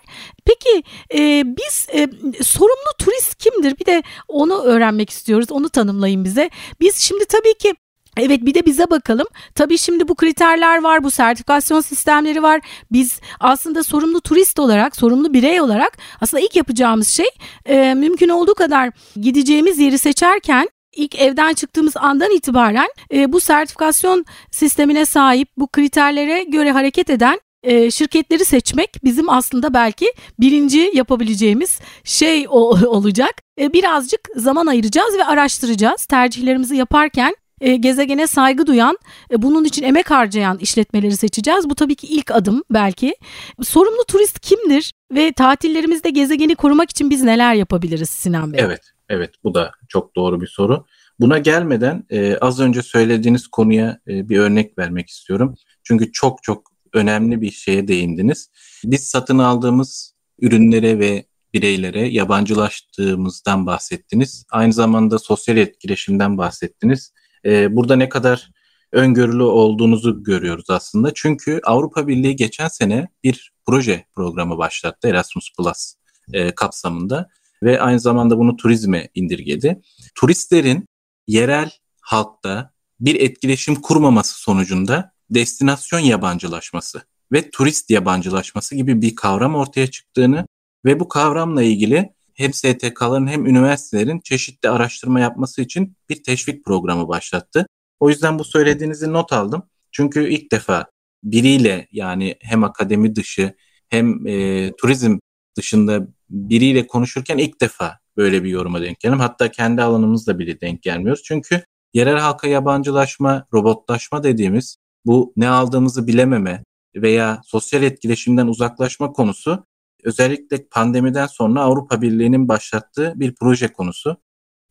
Peki 0.45 0.83
e, 1.13 1.43
biz 1.45 1.87
e, 1.93 2.09
sorumlu 2.43 2.97
turist 2.99 3.35
kimdir? 3.35 3.79
Bir 3.79 3.85
de 3.85 4.03
onu 4.27 4.61
öğrenmek 4.61 5.09
istiyoruz. 5.09 5.51
Onu 5.51 5.69
tanımlayın 5.69 6.23
bize. 6.23 6.49
Biz 6.79 6.95
şimdi 6.97 7.25
tabii 7.25 7.57
ki 7.57 7.70
Evet 8.17 8.45
bir 8.45 8.53
de 8.53 8.65
bize 8.65 8.89
bakalım. 8.89 9.27
Tabii 9.55 9.77
şimdi 9.77 10.07
bu 10.07 10.15
kriterler 10.15 10.81
var, 10.81 11.03
bu 11.03 11.11
sertifikasyon 11.11 11.81
sistemleri 11.81 12.43
var. 12.43 12.61
Biz 12.91 13.19
aslında 13.39 13.83
sorumlu 13.83 14.21
turist 14.21 14.59
olarak, 14.59 14.95
sorumlu 14.95 15.33
birey 15.33 15.61
olarak 15.61 15.97
aslında 16.21 16.43
ilk 16.43 16.55
yapacağımız 16.55 17.07
şey 17.07 17.27
e, 17.65 17.93
mümkün 17.93 18.29
olduğu 18.29 18.53
kadar 18.53 18.91
gideceğimiz 19.15 19.79
yeri 19.79 19.97
seçerken 19.97 20.69
ilk 20.95 21.15
evden 21.15 21.53
çıktığımız 21.53 21.97
andan 21.97 22.31
itibaren 22.31 22.89
e, 23.13 23.33
bu 23.33 23.39
sertifikasyon 23.39 24.25
sistemine 24.51 25.05
sahip, 25.05 25.49
bu 25.57 25.67
kriterlere 25.67 26.43
göre 26.43 26.71
hareket 26.71 27.09
eden 27.09 27.39
e, 27.63 27.91
şirketleri 27.91 28.45
seçmek 28.45 29.03
bizim 29.03 29.29
aslında 29.29 29.73
belki 29.73 30.13
birinci 30.39 30.91
yapabileceğimiz 30.93 31.79
şey 32.03 32.45
o, 32.49 32.59
olacak. 32.87 33.41
E, 33.59 33.73
birazcık 33.73 34.21
zaman 34.35 34.67
ayıracağız 34.67 35.17
ve 35.17 35.25
araştıracağız. 35.25 36.05
Tercihlerimizi 36.05 36.75
yaparken 36.75 37.35
e, 37.61 37.75
gezegene 37.75 38.27
saygı 38.27 38.67
duyan, 38.67 38.97
e, 39.31 39.41
bunun 39.41 39.63
için 39.63 39.83
emek 39.83 40.11
harcayan 40.11 40.57
işletmeleri 40.57 41.17
seçeceğiz. 41.17 41.69
Bu 41.69 41.75
tabii 41.75 41.95
ki 41.95 42.07
ilk 42.07 42.31
adım 42.31 42.63
belki. 42.71 43.15
Sorumlu 43.61 44.03
turist 44.07 44.39
kimdir 44.39 44.93
ve 45.11 45.31
tatillerimizde 45.31 46.09
gezegeni 46.09 46.55
korumak 46.55 46.89
için 46.89 47.09
biz 47.09 47.23
neler 47.23 47.53
yapabiliriz 47.53 48.09
Sinan 48.09 48.53
Bey? 48.53 48.61
Evet, 48.63 48.81
evet 49.09 49.31
bu 49.43 49.53
da 49.53 49.71
çok 49.87 50.15
doğru 50.15 50.41
bir 50.41 50.47
soru. 50.47 50.85
Buna 51.19 51.37
gelmeden 51.37 52.03
e, 52.09 52.37
az 52.37 52.59
önce 52.59 52.81
söylediğiniz 52.81 53.47
konuya 53.47 53.99
e, 54.07 54.29
bir 54.29 54.39
örnek 54.39 54.77
vermek 54.77 55.09
istiyorum. 55.09 55.55
Çünkü 55.83 56.11
çok 56.11 56.43
çok 56.43 56.71
önemli 56.93 57.41
bir 57.41 57.51
şeye 57.51 57.87
değindiniz. 57.87 58.49
Biz 58.83 59.07
satın 59.07 59.37
aldığımız 59.37 60.15
ürünlere 60.41 60.99
ve 60.99 61.25
bireylere 61.53 62.07
yabancılaştığımızdan 62.07 63.65
bahsettiniz. 63.65 64.45
Aynı 64.51 64.73
zamanda 64.73 65.19
sosyal 65.19 65.57
etkileşimden 65.57 66.37
bahsettiniz. 66.37 67.13
Ee, 67.45 67.75
burada 67.75 67.95
ne 67.95 68.09
kadar 68.09 68.51
öngörülü 68.91 69.43
olduğunuzu 69.43 70.23
görüyoruz 70.23 70.69
aslında. 70.69 71.11
Çünkü 71.15 71.59
Avrupa 71.63 72.07
Birliği 72.07 72.35
geçen 72.35 72.67
sene 72.67 73.07
bir 73.23 73.51
proje 73.65 74.05
programı 74.15 74.57
başlattı 74.57 75.07
Erasmus 75.07 75.53
Plus 75.57 75.93
e, 76.33 76.55
kapsamında 76.55 77.29
ve 77.63 77.81
aynı 77.81 77.99
zamanda 77.99 78.37
bunu 78.37 78.57
turizme 78.57 79.09
indirgedi. 79.15 79.81
Turistlerin 80.15 80.85
yerel 81.27 81.71
halkta 82.01 82.71
bir 82.99 83.19
etkileşim 83.19 83.75
kurmaması 83.75 84.41
sonucunda 84.41 85.11
destinasyon 85.29 85.99
yabancılaşması 85.99 87.01
ve 87.31 87.49
turist 87.49 87.89
yabancılaşması 87.89 88.75
gibi 88.75 89.01
bir 89.01 89.15
kavram 89.15 89.55
ortaya 89.55 89.87
çıktığını 89.87 90.45
ve 90.85 90.99
bu 90.99 91.07
kavramla 91.07 91.63
ilgili 91.63 92.13
hem 92.41 92.53
STK'ların 92.53 93.27
hem 93.27 93.45
üniversitelerin 93.45 94.19
çeşitli 94.19 94.69
araştırma 94.69 95.19
yapması 95.19 95.61
için 95.61 95.95
bir 96.09 96.23
teşvik 96.23 96.65
programı 96.65 97.07
başlattı. 97.07 97.67
O 97.99 98.09
yüzden 98.09 98.39
bu 98.39 98.43
söylediğinizi 98.43 99.13
not 99.13 99.33
aldım. 99.33 99.63
Çünkü 99.91 100.29
ilk 100.29 100.51
defa 100.51 100.85
biriyle 101.23 101.87
yani 101.91 102.35
hem 102.41 102.63
akademi 102.63 103.15
dışı 103.15 103.55
hem 103.89 104.27
e, 104.27 104.71
turizm 104.77 105.17
dışında 105.57 106.07
biriyle 106.29 106.87
konuşurken 106.87 107.37
ilk 107.37 107.61
defa 107.61 107.99
böyle 108.17 108.43
bir 108.43 108.49
yoruma 108.49 108.81
denk 108.81 108.99
geldim. 108.99 109.19
Hatta 109.19 109.51
kendi 109.51 109.81
alanımızda 109.81 110.39
bile 110.39 110.61
denk 110.61 110.83
gelmiyoruz. 110.83 111.23
Çünkü 111.25 111.63
yerel 111.93 112.19
halka 112.19 112.47
yabancılaşma, 112.47 113.47
robotlaşma 113.53 114.23
dediğimiz 114.23 114.77
bu 115.05 115.33
ne 115.35 115.49
aldığımızı 115.49 116.07
bilememe 116.07 116.63
veya 116.95 117.41
sosyal 117.45 117.83
etkileşimden 117.83 118.47
uzaklaşma 118.47 119.11
konusu 119.11 119.65
özellikle 120.03 120.67
pandemiden 120.71 121.27
sonra 121.27 121.61
Avrupa 121.61 122.01
Birliği'nin 122.01 122.47
başlattığı 122.47 123.13
bir 123.15 123.35
proje 123.35 123.67
konusu. 123.67 124.17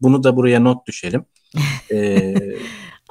Bunu 0.01 0.23
da 0.23 0.37
buraya 0.37 0.61
not 0.61 0.87
düşelim. 0.87 1.25
ee, 1.93 2.35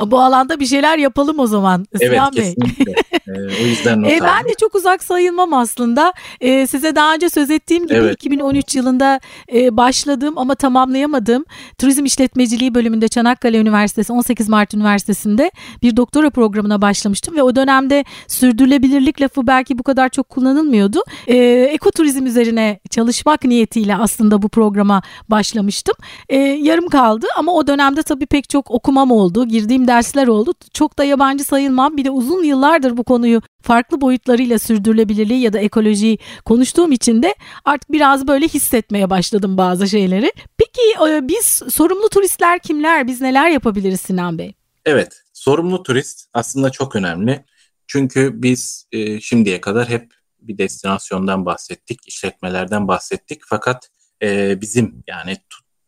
bu 0.05 0.19
alanda 0.19 0.59
bir 0.59 0.65
şeyler 0.65 0.97
yapalım 0.97 1.39
o 1.39 1.47
zaman. 1.47 1.85
Evet 2.01 2.11
Sinan 2.11 2.31
kesinlikle. 2.31 2.91
ee, 3.27 3.63
o 3.63 3.65
yüzden 3.65 4.01
not 4.01 4.11
e, 4.11 4.19
Ben 4.21 4.43
de 4.43 4.53
çok 4.59 4.75
uzak 4.75 5.03
sayılmam 5.03 5.53
aslında. 5.53 6.13
Ee, 6.41 6.67
size 6.67 6.95
daha 6.95 7.13
önce 7.13 7.29
söz 7.29 7.49
ettiğim 7.49 7.87
gibi 7.87 7.97
evet. 7.97 8.13
2013 8.13 8.75
yılında 8.75 9.19
e, 9.53 9.77
başladığım 9.77 10.37
ama 10.37 10.55
tamamlayamadığım 10.55 11.45
turizm 11.77 12.05
işletmeciliği 12.05 12.75
bölümünde 12.75 13.07
Çanakkale 13.07 13.57
Üniversitesi 13.57 14.13
18 14.13 14.49
Mart 14.49 14.73
Üniversitesi'nde 14.73 15.51
bir 15.83 15.97
doktora 15.97 16.29
programına 16.29 16.81
başlamıştım 16.81 17.35
ve 17.35 17.43
o 17.43 17.55
dönemde 17.55 18.05
sürdürülebilirlik 18.27 19.21
lafı 19.21 19.47
belki 19.47 19.77
bu 19.77 19.83
kadar 19.83 20.09
çok 20.09 20.29
kullanılmıyordu. 20.29 21.03
Ee, 21.27 21.37
ekoturizm 21.71 22.25
üzerine 22.25 22.79
çalışmak 22.89 23.43
niyetiyle 23.43 23.95
aslında 23.95 24.41
bu 24.41 24.49
programa 24.49 25.01
başlamıştım. 25.29 25.95
Ee, 26.29 26.37
yarım 26.37 26.87
kaldı 26.87 27.27
ama 27.37 27.53
o 27.53 27.67
dönemde 27.67 28.03
tabii 28.03 28.25
pek 28.25 28.49
çok 28.49 28.71
okumam 28.71 29.11
oldu. 29.11 29.45
Girdiğim 29.45 29.87
dersler 29.89 30.27
oldu. 30.27 30.53
Çok 30.73 30.97
da 30.97 31.03
yabancı 31.03 31.43
sayılmam. 31.43 31.97
Bir 31.97 32.05
de 32.05 32.11
uzun 32.11 32.43
yıllardır 32.43 32.97
bu 32.97 33.03
konuyu 33.03 33.41
farklı 33.61 34.01
boyutlarıyla 34.01 34.59
sürdürülebilirliği 34.59 35.41
ya 35.41 35.53
da 35.53 35.59
ekolojiyi 35.59 36.17
konuştuğum 36.45 36.91
için 36.91 37.23
de 37.23 37.35
artık 37.65 37.91
biraz 37.91 38.27
böyle 38.27 38.47
hissetmeye 38.47 39.09
başladım 39.09 39.57
bazı 39.57 39.87
şeyleri. 39.89 40.31
Peki 40.57 41.11
e, 41.11 41.27
biz 41.27 41.45
sorumlu 41.69 42.09
turistler 42.09 42.59
kimler? 42.59 43.07
Biz 43.07 43.21
neler 43.21 43.49
yapabiliriz 43.49 44.01
Sinan 44.01 44.37
Bey? 44.37 44.53
Evet, 44.85 45.23
sorumlu 45.33 45.83
turist 45.83 46.29
aslında 46.33 46.69
çok 46.69 46.95
önemli. 46.95 47.45
Çünkü 47.87 48.31
biz 48.33 48.85
e, 48.91 49.21
şimdiye 49.21 49.61
kadar 49.61 49.89
hep 49.89 50.13
bir 50.41 50.57
destinasyondan 50.57 51.45
bahsettik, 51.45 52.07
işletmelerden 52.07 52.87
bahsettik. 52.87 53.41
Fakat 53.45 53.89
e, 54.21 54.61
bizim 54.61 55.03
yani 55.07 55.37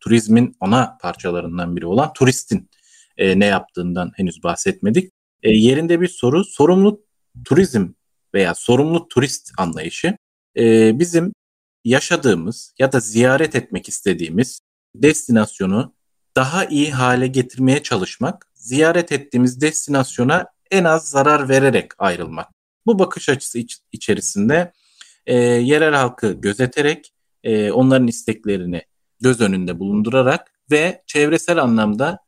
turizmin 0.00 0.56
ana 0.60 0.98
parçalarından 1.02 1.76
biri 1.76 1.86
olan 1.86 2.12
turistin 2.12 2.70
e, 3.16 3.38
ne 3.38 3.46
yaptığından 3.46 4.12
henüz 4.16 4.42
bahsetmedik. 4.42 5.12
E, 5.42 5.50
yerinde 5.50 6.00
bir 6.00 6.08
soru 6.08 6.44
sorumlu 6.44 7.04
turizm 7.44 7.88
veya 8.34 8.54
sorumlu 8.54 9.08
turist 9.08 9.52
anlayışı 9.58 10.16
e, 10.56 10.98
bizim 10.98 11.32
yaşadığımız 11.84 12.74
ya 12.78 12.92
da 12.92 13.00
ziyaret 13.00 13.56
etmek 13.56 13.88
istediğimiz 13.88 14.60
destinasyonu 14.94 15.94
daha 16.36 16.64
iyi 16.64 16.90
hale 16.92 17.26
getirmeye 17.26 17.82
çalışmak, 17.82 18.46
ziyaret 18.54 19.12
ettiğimiz 19.12 19.60
destinasyona 19.60 20.46
en 20.70 20.84
az 20.84 21.08
zarar 21.08 21.48
vererek 21.48 21.92
ayrılmak. 21.98 22.48
Bu 22.86 22.98
bakış 22.98 23.28
açısı 23.28 23.58
iç, 23.58 23.78
içerisinde 23.92 24.72
e, 25.26 25.36
yerel 25.36 25.94
halkı 25.94 26.32
gözeterek, 26.32 27.12
e, 27.44 27.72
onların 27.72 28.06
isteklerini 28.06 28.82
göz 29.20 29.40
önünde 29.40 29.78
bulundurarak 29.78 30.52
ve 30.70 31.02
çevresel 31.06 31.62
anlamda 31.62 32.18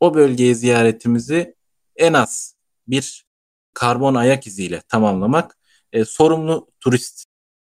o 0.00 0.14
bölgeye 0.14 0.54
ziyaretimizi 0.54 1.54
en 1.96 2.12
az 2.12 2.54
bir 2.88 3.24
karbon 3.74 4.14
ayak 4.14 4.46
iziyle 4.46 4.82
tamamlamak 4.88 5.58
e, 5.92 6.04
sorumlu 6.04 6.70
turist 6.80 7.24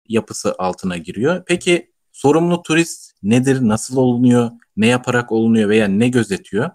yapısı 0.08 0.56
altına 0.58 0.98
giriyor. 0.98 1.44
Peki 1.48 1.92
sorumlu 2.12 2.62
turist 2.62 3.12
nedir, 3.24 3.60
nasıl 3.62 3.98
olunuyor, 3.98 4.52
ne 4.78 4.88
yaparak 4.88 5.32
olunuyor 5.32 5.70
veya 5.70 5.88
ne 5.88 6.08
gözetiyor? 6.08 6.70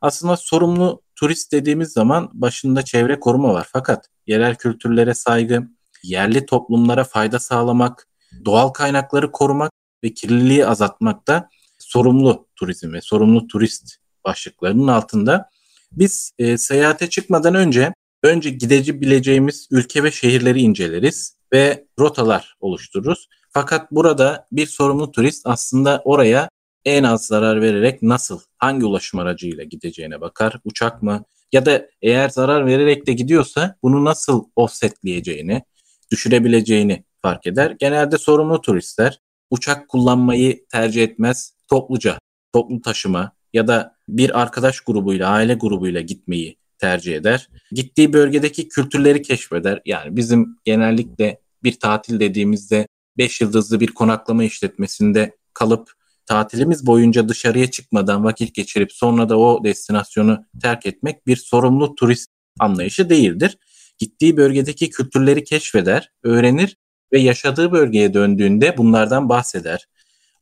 Aslında 0.00 0.36
sorumlu 0.36 1.02
turist 1.16 1.52
dediğimiz 1.52 1.92
zaman 1.92 2.30
başında 2.32 2.82
çevre 2.82 3.20
koruma 3.20 3.54
var. 3.54 3.68
Fakat 3.72 4.08
yerel 4.26 4.54
kültürlere 4.54 5.14
saygı, 5.14 5.68
yerli 6.02 6.46
toplumlara 6.46 7.04
fayda 7.04 7.38
sağlamak, 7.38 8.08
doğal 8.44 8.68
kaynakları 8.68 9.32
korumak 9.32 9.72
ve 10.04 10.14
kirliliği 10.14 10.66
azaltmak 10.66 11.28
da 11.28 11.48
sorumlu 11.78 12.48
turizm 12.56 12.92
ve 12.92 13.00
sorumlu 13.00 13.46
turist 13.46 13.96
başlıklarının 14.26 14.88
altında. 14.88 15.50
Biz 15.92 16.32
e, 16.38 16.58
seyahate 16.58 17.10
çıkmadan 17.10 17.54
önce 17.54 17.92
önce 18.22 18.50
gidebileceğimiz 18.50 19.68
ülke 19.70 20.04
ve 20.04 20.10
şehirleri 20.10 20.60
inceleriz 20.60 21.36
ve 21.52 21.86
rotalar 21.98 22.56
oluştururuz. 22.60 23.28
Fakat 23.50 23.92
burada 23.92 24.46
bir 24.52 24.66
sorumlu 24.66 25.10
turist 25.10 25.42
aslında 25.44 26.02
oraya 26.04 26.48
en 26.84 27.02
az 27.02 27.26
zarar 27.26 27.62
vererek 27.62 28.02
nasıl, 28.02 28.40
hangi 28.58 28.84
ulaşım 28.84 29.20
aracıyla 29.20 29.64
gideceğine 29.64 30.20
bakar. 30.20 30.60
Uçak 30.64 31.02
mı? 31.02 31.24
Ya 31.52 31.66
da 31.66 31.86
eğer 32.02 32.28
zarar 32.28 32.66
vererek 32.66 33.06
de 33.06 33.12
gidiyorsa 33.12 33.76
bunu 33.82 34.04
nasıl 34.04 34.44
offsetleyeceğini, 34.56 35.62
düşürebileceğini 36.10 37.04
fark 37.22 37.46
eder. 37.46 37.76
Genelde 37.78 38.18
sorumlu 38.18 38.60
turistler 38.60 39.20
uçak 39.50 39.88
kullanmayı 39.88 40.66
tercih 40.68 41.02
etmez. 41.02 41.52
Topluca, 41.68 42.18
toplu 42.52 42.80
taşıma 42.80 43.32
ya 43.56 43.66
da 43.66 43.96
bir 44.08 44.40
arkadaş 44.40 44.80
grubuyla, 44.80 45.28
aile 45.28 45.54
grubuyla 45.54 46.00
gitmeyi 46.00 46.56
tercih 46.78 47.16
eder. 47.16 47.48
Gittiği 47.72 48.12
bölgedeki 48.12 48.68
kültürleri 48.68 49.22
keşfeder. 49.22 49.82
Yani 49.86 50.16
bizim 50.16 50.58
genellikle 50.64 51.40
bir 51.62 51.80
tatil 51.80 52.20
dediğimizde 52.20 52.88
5 53.18 53.40
yıldızlı 53.40 53.80
bir 53.80 53.86
konaklama 53.86 54.44
işletmesinde 54.44 55.36
kalıp 55.54 55.92
tatilimiz 56.26 56.86
boyunca 56.86 57.28
dışarıya 57.28 57.70
çıkmadan 57.70 58.24
vakit 58.24 58.54
geçirip 58.54 58.92
sonra 58.92 59.28
da 59.28 59.38
o 59.38 59.64
destinasyonu 59.64 60.44
terk 60.62 60.86
etmek 60.86 61.26
bir 61.26 61.36
sorumlu 61.36 61.94
turist 61.94 62.30
anlayışı 62.58 63.10
değildir. 63.10 63.58
Gittiği 63.98 64.36
bölgedeki 64.36 64.90
kültürleri 64.90 65.44
keşfeder, 65.44 66.12
öğrenir 66.22 66.76
ve 67.12 67.18
yaşadığı 67.18 67.72
bölgeye 67.72 68.14
döndüğünde 68.14 68.76
bunlardan 68.76 69.28
bahseder. 69.28 69.88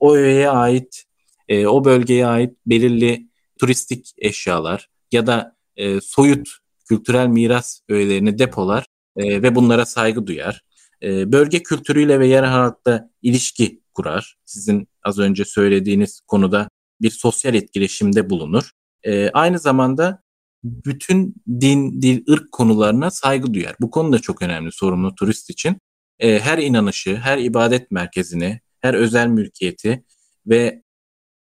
O 0.00 0.14
öğeye 0.14 0.50
ait, 0.50 1.05
e, 1.48 1.66
o 1.66 1.85
bölgeye 1.85 2.26
ait 2.26 2.57
belirli 2.66 3.28
turistik 3.61 4.14
eşyalar 4.18 4.88
ya 5.12 5.26
da 5.26 5.57
e, 5.76 6.00
soyut 6.00 6.48
kültürel 6.88 7.26
miras 7.26 7.80
öğelerini 7.88 8.38
depolar 8.38 8.87
e, 9.16 9.42
ve 9.42 9.54
bunlara 9.54 9.87
saygı 9.87 10.26
duyar. 10.26 10.62
E, 11.02 11.33
bölge 11.33 11.62
kültürüyle 11.62 12.20
ve 12.20 12.26
yerel 12.26 12.50
halkla 12.50 13.11
ilişki 13.22 13.80
kurar. 13.94 14.37
Sizin 14.44 14.88
az 15.02 15.18
önce 15.18 15.44
söylediğiniz 15.44 16.20
konuda 16.26 16.68
bir 17.00 17.11
sosyal 17.11 17.54
etkileşimde 17.54 18.30
bulunur. 18.30 18.70
E, 19.02 19.30
aynı 19.30 19.59
zamanda 19.59 20.22
bütün 20.64 21.35
din, 21.61 22.02
dil, 22.02 22.33
ırk 22.33 22.52
konularına 22.52 23.11
saygı 23.11 23.54
duyar. 23.54 23.76
Bu 23.80 23.90
konu 23.90 24.12
da 24.12 24.18
çok 24.18 24.42
önemli 24.42 24.72
sorumlu 24.72 25.14
turist 25.14 25.50
için. 25.50 25.78
E, 26.18 26.40
her 26.40 26.59
inanışı, 26.59 27.16
her 27.16 27.38
ibadet 27.38 27.90
merkezini, 27.90 28.61
her 28.80 28.94
özel 28.94 29.26
mülkiyeti 29.26 30.04
ve 30.46 30.84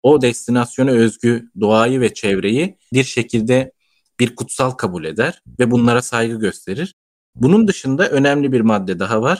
o 0.04 0.22
destinasyona 0.22 0.92
özgü 0.92 1.50
doğayı 1.60 2.02
ve 2.02 2.13
çevreyi 2.13 2.78
bir 2.94 3.04
şekilde 3.04 3.72
bir 4.20 4.36
kutsal 4.36 4.72
kabul 4.72 5.06
eder 5.06 5.42
ve 5.60 5.72
bunlara 5.72 6.02
saygı 6.02 6.39
gösterir. 6.39 6.96
Bunun 7.36 7.68
dışında 7.68 8.10
önemli 8.10 8.52
bir 8.52 8.62
madde 8.62 9.00
daha 9.00 9.22
var. 9.22 9.39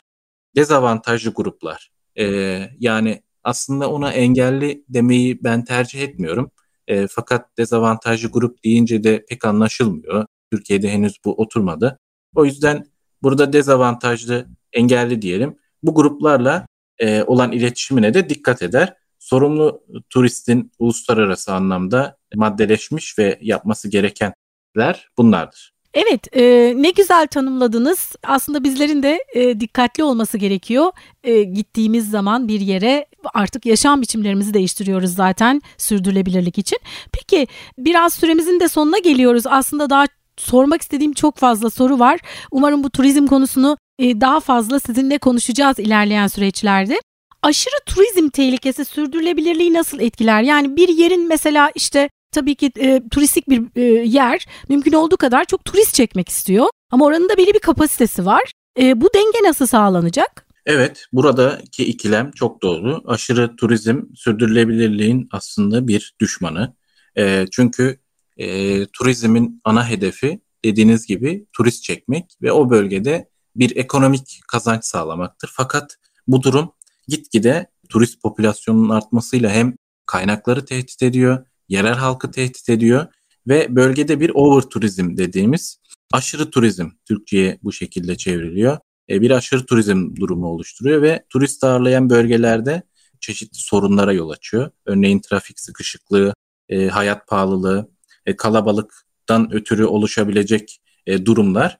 Dezavantajlı 0.56 1.34
gruplar. 1.34 1.92
Ee, 2.20 2.70
yani 2.80 3.24
aslında 3.44 3.90
ona 3.90 4.12
engelli 4.12 4.84
demeyi 4.90 5.44
ben 5.44 5.64
tercih 5.64 6.02
etmiyorum. 6.02 6.52
E, 6.88 7.08
fakat 7.08 7.58
dezavantajlı 7.58 8.30
grup 8.30 8.64
deyince 8.64 9.04
de 9.04 9.26
pek 9.30 9.46
anlaşılmıyor. 9.46 10.26
Türkiye'de 10.52 10.90
henüz 10.90 11.18
bu 11.26 11.34
oturmadı. 11.42 12.00
O 12.36 12.46
yüzden 12.46 12.86
burada 13.24 13.54
dezavantajlı, 13.54 14.48
engelli 14.74 15.22
diyelim. 15.22 15.58
Bu 15.84 15.96
gruplarla 15.96 16.68
e, 17.00 17.24
olan 17.24 17.52
iletişimine 17.52 18.14
de 18.14 18.30
dikkat 18.30 18.62
eder. 18.62 18.94
Sorumlu 19.24 19.84
turistin 20.10 20.72
uluslararası 20.80 21.54
anlamda 21.54 22.18
maddeleşmiş 22.36 23.20
ve 23.20 23.40
yapması 23.42 23.90
gerekenler 23.90 25.10
bunlardır. 25.18 25.74
Evet, 25.94 26.38
e, 26.38 26.74
ne 26.78 26.90
güzel 26.90 27.28
tanımladınız. 27.28 28.16
Aslında 28.24 28.64
bizlerin 28.64 29.04
de 29.04 29.24
e, 29.34 29.60
dikkatli 29.60 30.04
olması 30.04 30.38
gerekiyor. 30.38 30.92
E, 31.24 31.44
gittiğimiz 31.44 32.10
zaman 32.10 32.48
bir 32.48 32.60
yere 32.60 33.06
artık 33.34 33.66
yaşam 33.66 34.02
biçimlerimizi 34.02 34.54
değiştiriyoruz 34.54 35.16
zaten 35.16 35.62
sürdürülebilirlik 35.78 36.58
için. 36.58 36.78
Peki 37.12 37.48
biraz 37.78 38.14
süremizin 38.14 38.60
de 38.60 38.68
sonuna 38.68 38.98
geliyoruz. 38.98 39.44
Aslında 39.48 39.90
daha 39.90 40.06
sormak 40.38 40.82
istediğim 40.82 41.14
çok 41.14 41.38
fazla 41.38 41.70
soru 41.70 42.00
var. 42.00 42.20
Umarım 42.52 42.84
bu 42.84 42.90
turizm 42.90 43.28
konusunu 43.28 43.78
e, 44.00 44.22
daha 44.22 44.40
fazla 44.40 44.80
sizinle 44.80 45.18
konuşacağız 45.18 45.80
ilerleyen 45.80 46.28
süreçlerde. 46.28 47.00
Aşırı 47.44 47.76
turizm 47.86 48.30
tehlikesi 48.30 48.86
sürdürülebilirliği 48.86 49.74
nasıl 49.74 50.00
etkiler? 50.00 50.42
Yani 50.42 50.76
bir 50.76 50.88
yerin 50.88 51.28
mesela 51.28 51.72
işte 51.76 52.10
tabii 52.32 52.56
ki 52.56 52.72
e, 52.80 53.02
turistik 53.12 53.50
bir 53.50 53.62
e, 53.76 53.82
yer 54.04 54.46
mümkün 54.70 54.94
olduğu 54.94 55.18
kadar 55.18 55.46
çok 55.46 55.66
turist 55.66 55.94
çekmek 55.94 56.30
istiyor. 56.30 56.66
Ama 56.92 57.06
oranın 57.06 57.30
da 57.30 57.38
belli 57.38 57.54
bir 57.54 57.60
kapasitesi 57.60 58.26
var. 58.26 58.52
E, 58.80 59.02
bu 59.02 59.10
denge 59.14 59.48
nasıl 59.50 59.68
sağlanacak? 59.68 60.48
Evet, 60.66 61.06
buradaki 61.14 61.86
ikilem 61.86 62.32
çok 62.32 62.62
doğru. 62.62 63.02
Aşırı 63.06 63.56
turizm 63.56 64.02
sürdürülebilirliğin 64.16 65.28
aslında 65.32 65.88
bir 65.88 66.16
düşmanı. 66.20 66.76
E, 67.18 67.46
çünkü 67.52 68.00
e, 68.38 68.86
turizmin 68.86 69.62
ana 69.64 69.90
hedefi 69.90 70.42
dediğiniz 70.66 71.06
gibi 71.06 71.46
turist 71.54 71.84
çekmek 71.84 72.26
ve 72.42 72.52
o 72.52 72.70
bölgede 72.70 73.30
bir 73.56 73.76
ekonomik 73.76 74.42
kazanç 74.48 74.86
sağlamaktır. 74.86 75.52
Fakat 75.54 75.98
bu 76.28 76.44
durum 76.44 76.72
gitgide 77.08 77.68
turist 77.90 78.22
popülasyonunun 78.22 78.90
artmasıyla 78.90 79.50
hem 79.50 79.76
kaynakları 80.06 80.66
tehdit 80.66 81.04
ediyor 81.04 81.46
yerel 81.70 81.94
halkı 81.94 82.32
tehdit 82.32 82.70
ediyor 82.70 83.08
ve 83.48 83.76
bölgede 83.76 84.20
bir 84.20 84.32
over 84.34 84.62
turizm 84.62 85.18
dediğimiz 85.18 85.78
aşırı 86.14 86.50
turizm 86.50 86.90
Türkçe'ye 87.06 87.60
bu 87.64 87.72
şekilde 87.72 88.18
çevriliyor. 88.18 88.78
E, 89.10 89.22
bir 89.22 89.32
aşırı 89.32 89.66
turizm 89.66 90.16
durumu 90.16 90.48
oluşturuyor 90.48 91.02
ve 91.02 91.26
turist 91.30 91.64
ağırlayan 91.64 92.10
bölgelerde 92.10 92.84
çeşitli 93.20 93.58
sorunlara 93.58 94.14
yol 94.14 94.30
açıyor. 94.30 94.72
Örneğin 94.86 95.20
trafik 95.20 95.60
sıkışıklığı, 95.60 96.34
e, 96.70 96.88
hayat 96.88 97.28
pahalılığı, 97.28 97.90
e, 98.26 98.36
kalabalıktan 98.36 99.54
ötürü 99.54 99.86
oluşabilecek 99.86 100.80
durumlar. 101.26 101.78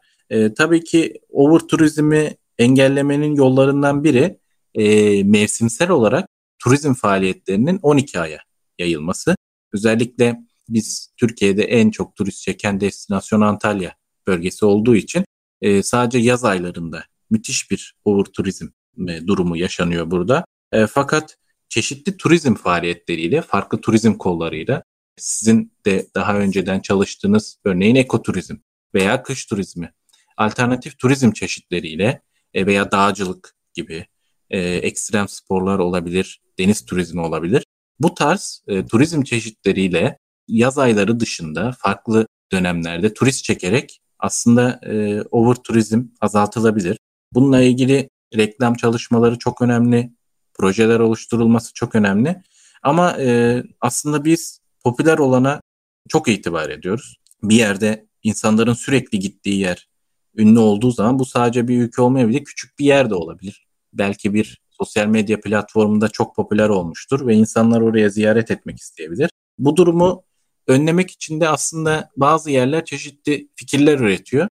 Tabii 0.58 0.84
ki 0.84 1.22
over 1.30 1.60
turizmi 1.60 2.36
engellemenin 2.58 3.36
yollarından 3.36 4.04
biri 4.04 4.40
e, 4.76 5.24
mevsimsel 5.24 5.90
olarak 5.90 6.28
turizm 6.60 6.94
faaliyetlerinin 6.94 7.80
12 7.82 8.20
aya 8.20 8.40
yayılması. 8.80 9.36
Özellikle 9.74 10.40
biz 10.70 11.14
Türkiye'de 11.18 11.64
en 11.64 11.92
çok 11.92 12.16
turist 12.16 12.42
çeken 12.42 12.82
destinasyon 12.82 13.42
Antalya 13.42 13.96
bölgesi 14.28 14.66
olduğu 14.66 14.96
için 14.96 15.26
e, 15.62 15.84
sadece 15.84 16.18
yaz 16.18 16.46
aylarında 16.46 17.04
müthiş 17.30 17.72
bir 17.72 17.96
over 18.06 18.24
turizm 18.24 18.68
e, 19.08 19.28
durumu 19.28 19.58
yaşanıyor 19.58 20.12
burada. 20.12 20.46
E, 20.72 20.88
fakat 20.88 21.38
çeşitli 21.70 22.18
turizm 22.18 22.54
faaliyetleriyle, 22.54 23.42
farklı 23.42 23.82
turizm 23.82 24.14
kollarıyla 24.14 24.84
sizin 25.18 25.74
de 25.86 26.08
daha 26.16 26.38
önceden 26.38 26.80
çalıştığınız 26.80 27.58
örneğin 27.66 27.96
ekoturizm 27.96 28.56
veya 28.96 29.24
kış 29.24 29.46
turizmi, 29.46 29.94
alternatif 30.38 31.00
turizm 31.00 31.32
çeşitleriyle 31.32 32.22
e, 32.54 32.66
veya 32.66 32.92
dağcılık 32.92 33.56
gibi 33.74 34.06
e, 34.54 34.60
ekstrem 34.60 35.28
sporlar 35.28 35.80
olabilir, 35.80 36.42
deniz 36.60 36.86
turizmi 36.86 37.22
olabilir. 37.22 37.66
Bu 38.00 38.14
tarz 38.14 38.64
e, 38.68 38.86
turizm 38.86 39.24
çeşitleriyle 39.24 40.18
yaz 40.48 40.78
ayları 40.78 41.20
dışında 41.20 41.72
farklı 41.80 42.28
dönemlerde 42.52 43.14
turist 43.14 43.44
çekerek 43.44 44.02
aslında 44.20 44.80
e, 44.86 45.22
over 45.22 45.56
turizm 45.56 46.04
azaltılabilir. 46.22 46.98
Bununla 47.34 47.62
ilgili 47.62 48.10
reklam 48.38 48.74
çalışmaları 48.74 49.40
çok 49.40 49.62
önemli, 49.62 50.14
projeler 50.54 51.00
oluşturulması 51.00 51.74
çok 51.74 51.96
önemli. 51.96 52.42
Ama 52.84 53.18
e, 53.20 53.64
aslında 53.82 54.26
biz 54.26 54.60
popüler 54.84 55.18
olana 55.18 55.62
çok 56.10 56.28
itibar 56.28 56.70
ediyoruz. 56.70 57.18
Bir 57.44 57.56
yerde 57.56 58.08
insanların 58.24 58.74
sürekli 58.74 59.20
gittiği 59.20 59.60
yer 59.60 59.88
ünlü 60.36 60.60
olduğu 60.60 60.92
zaman 60.92 61.20
bu 61.20 61.26
sadece 61.26 61.68
bir 61.68 61.82
ülke 61.82 62.02
olmayabilir, 62.02 62.44
küçük 62.44 62.80
bir 62.80 62.86
yer 62.86 63.10
de 63.10 63.16
olabilir. 63.16 63.68
Belki 63.94 64.34
bir 64.34 64.62
sosyal 64.70 65.08
medya 65.08 65.42
platformunda 65.42 66.10
çok 66.10 66.36
popüler 66.36 66.70
olmuştur 66.70 67.28
ve 67.28 67.36
insanlar 67.36 67.82
oraya 67.82 68.10
ziyaret 68.10 68.52
etmek 68.52 68.78
isteyebilir. 68.78 69.30
Bu 69.58 69.78
durumu 69.78 70.24
önlemek 70.68 71.12
için 71.12 71.42
de 71.42 71.50
aslında 71.50 72.10
bazı 72.18 72.52
yerler 72.52 72.86
çeşitli 72.86 73.48
fikirler 73.56 74.00
üretiyor. 74.00 74.48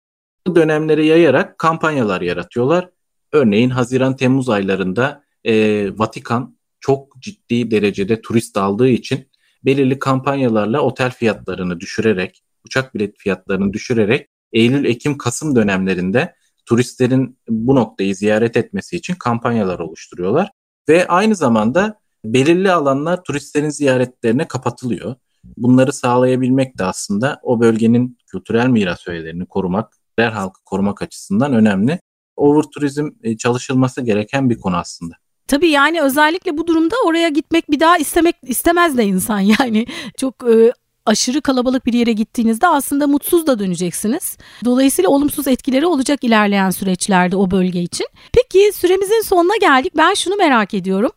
Bu 0.46 0.57
dönemlere 0.57 1.07
yayarak 1.07 1.59
kampanyalar 1.59 2.20
yaratıyorlar. 2.20 2.88
Örneğin 3.33 3.70
Haziran-Temmuz 3.70 4.48
aylarında 4.48 5.24
e, 5.44 5.87
Vatikan 5.98 6.57
çok 6.81 7.22
ciddi 7.22 7.70
derecede 7.70 8.20
turist 8.20 8.57
aldığı 8.57 8.88
için 8.88 9.31
belirli 9.64 9.98
kampanyalarla 9.98 10.81
otel 10.81 11.11
fiyatlarını 11.11 11.81
düşürerek, 11.81 12.42
uçak 12.64 12.94
bilet 12.94 13.18
fiyatlarını 13.18 13.72
düşürerek 13.72 14.29
Eylül, 14.53 14.85
Ekim, 14.85 15.18
Kasım 15.18 15.57
dönemlerinde 15.57 16.35
turistlerin 16.71 17.39
bu 17.49 17.75
noktayı 17.75 18.17
ziyaret 18.17 18.57
etmesi 18.57 18.97
için 18.97 19.15
kampanyalar 19.15 19.79
oluşturuyorlar. 19.79 20.51
Ve 20.89 21.09
aynı 21.09 21.37
zamanda 21.37 22.01
belirli 22.25 22.73
alanlar 22.73 23.23
turistlerin 23.25 23.69
ziyaretlerine 23.69 24.49
kapatılıyor. 24.49 25.15
Bunları 25.57 25.93
sağlayabilmek 25.93 26.79
de 26.79 26.85
aslında 26.85 27.41
o 27.43 27.61
bölgenin 27.61 28.19
kültürel 28.27 28.67
miras 28.67 29.09
öğelerini 29.09 29.47
korumak, 29.47 29.97
der 30.19 30.31
halkı 30.33 30.65
korumak 30.65 31.03
açısından 31.03 31.53
önemli. 31.53 32.01
Over 32.37 32.63
turizm 32.63 33.09
e, 33.23 33.37
çalışılması 33.37 34.01
gereken 34.01 34.51
bir 34.51 34.59
konu 34.59 34.77
aslında. 34.77 35.15
Tabii 35.47 35.69
yani 35.69 36.03
özellikle 36.03 36.59
bu 36.59 36.67
durumda 36.67 36.97
oraya 37.05 37.29
gitmek 37.29 37.71
bir 37.71 37.81
daha 37.81 37.99
istemek 37.99 38.37
istemez 38.43 38.99
de 38.99 39.05
insan 39.05 39.41
yani 39.61 39.87
çok 40.17 40.35
e, 40.51 40.73
aşırı 41.07 41.41
kalabalık 41.41 41.87
bir 41.87 41.93
yere 41.93 42.13
gittiğinizde 42.13 42.67
aslında 42.67 43.07
mutsuz 43.07 43.47
da 43.47 43.59
döneceksiniz. 43.59 44.37
Dolayısıyla 44.65 45.11
olumsuz 45.11 45.49
etkileri 45.49 45.87
olacak 45.87 46.25
ilerleyen 46.25 46.71
süreçlerde 46.71 47.37
o 47.37 47.51
bölge 47.51 47.83
için. 47.83 48.07
Peki 48.33 48.73
süremizin 48.75 49.23
sonuna 49.23 49.57
geldik. 49.61 49.93
Ben 49.97 50.15
şunu 50.15 50.37
merak 50.37 50.75
ediyorum. 50.75 51.11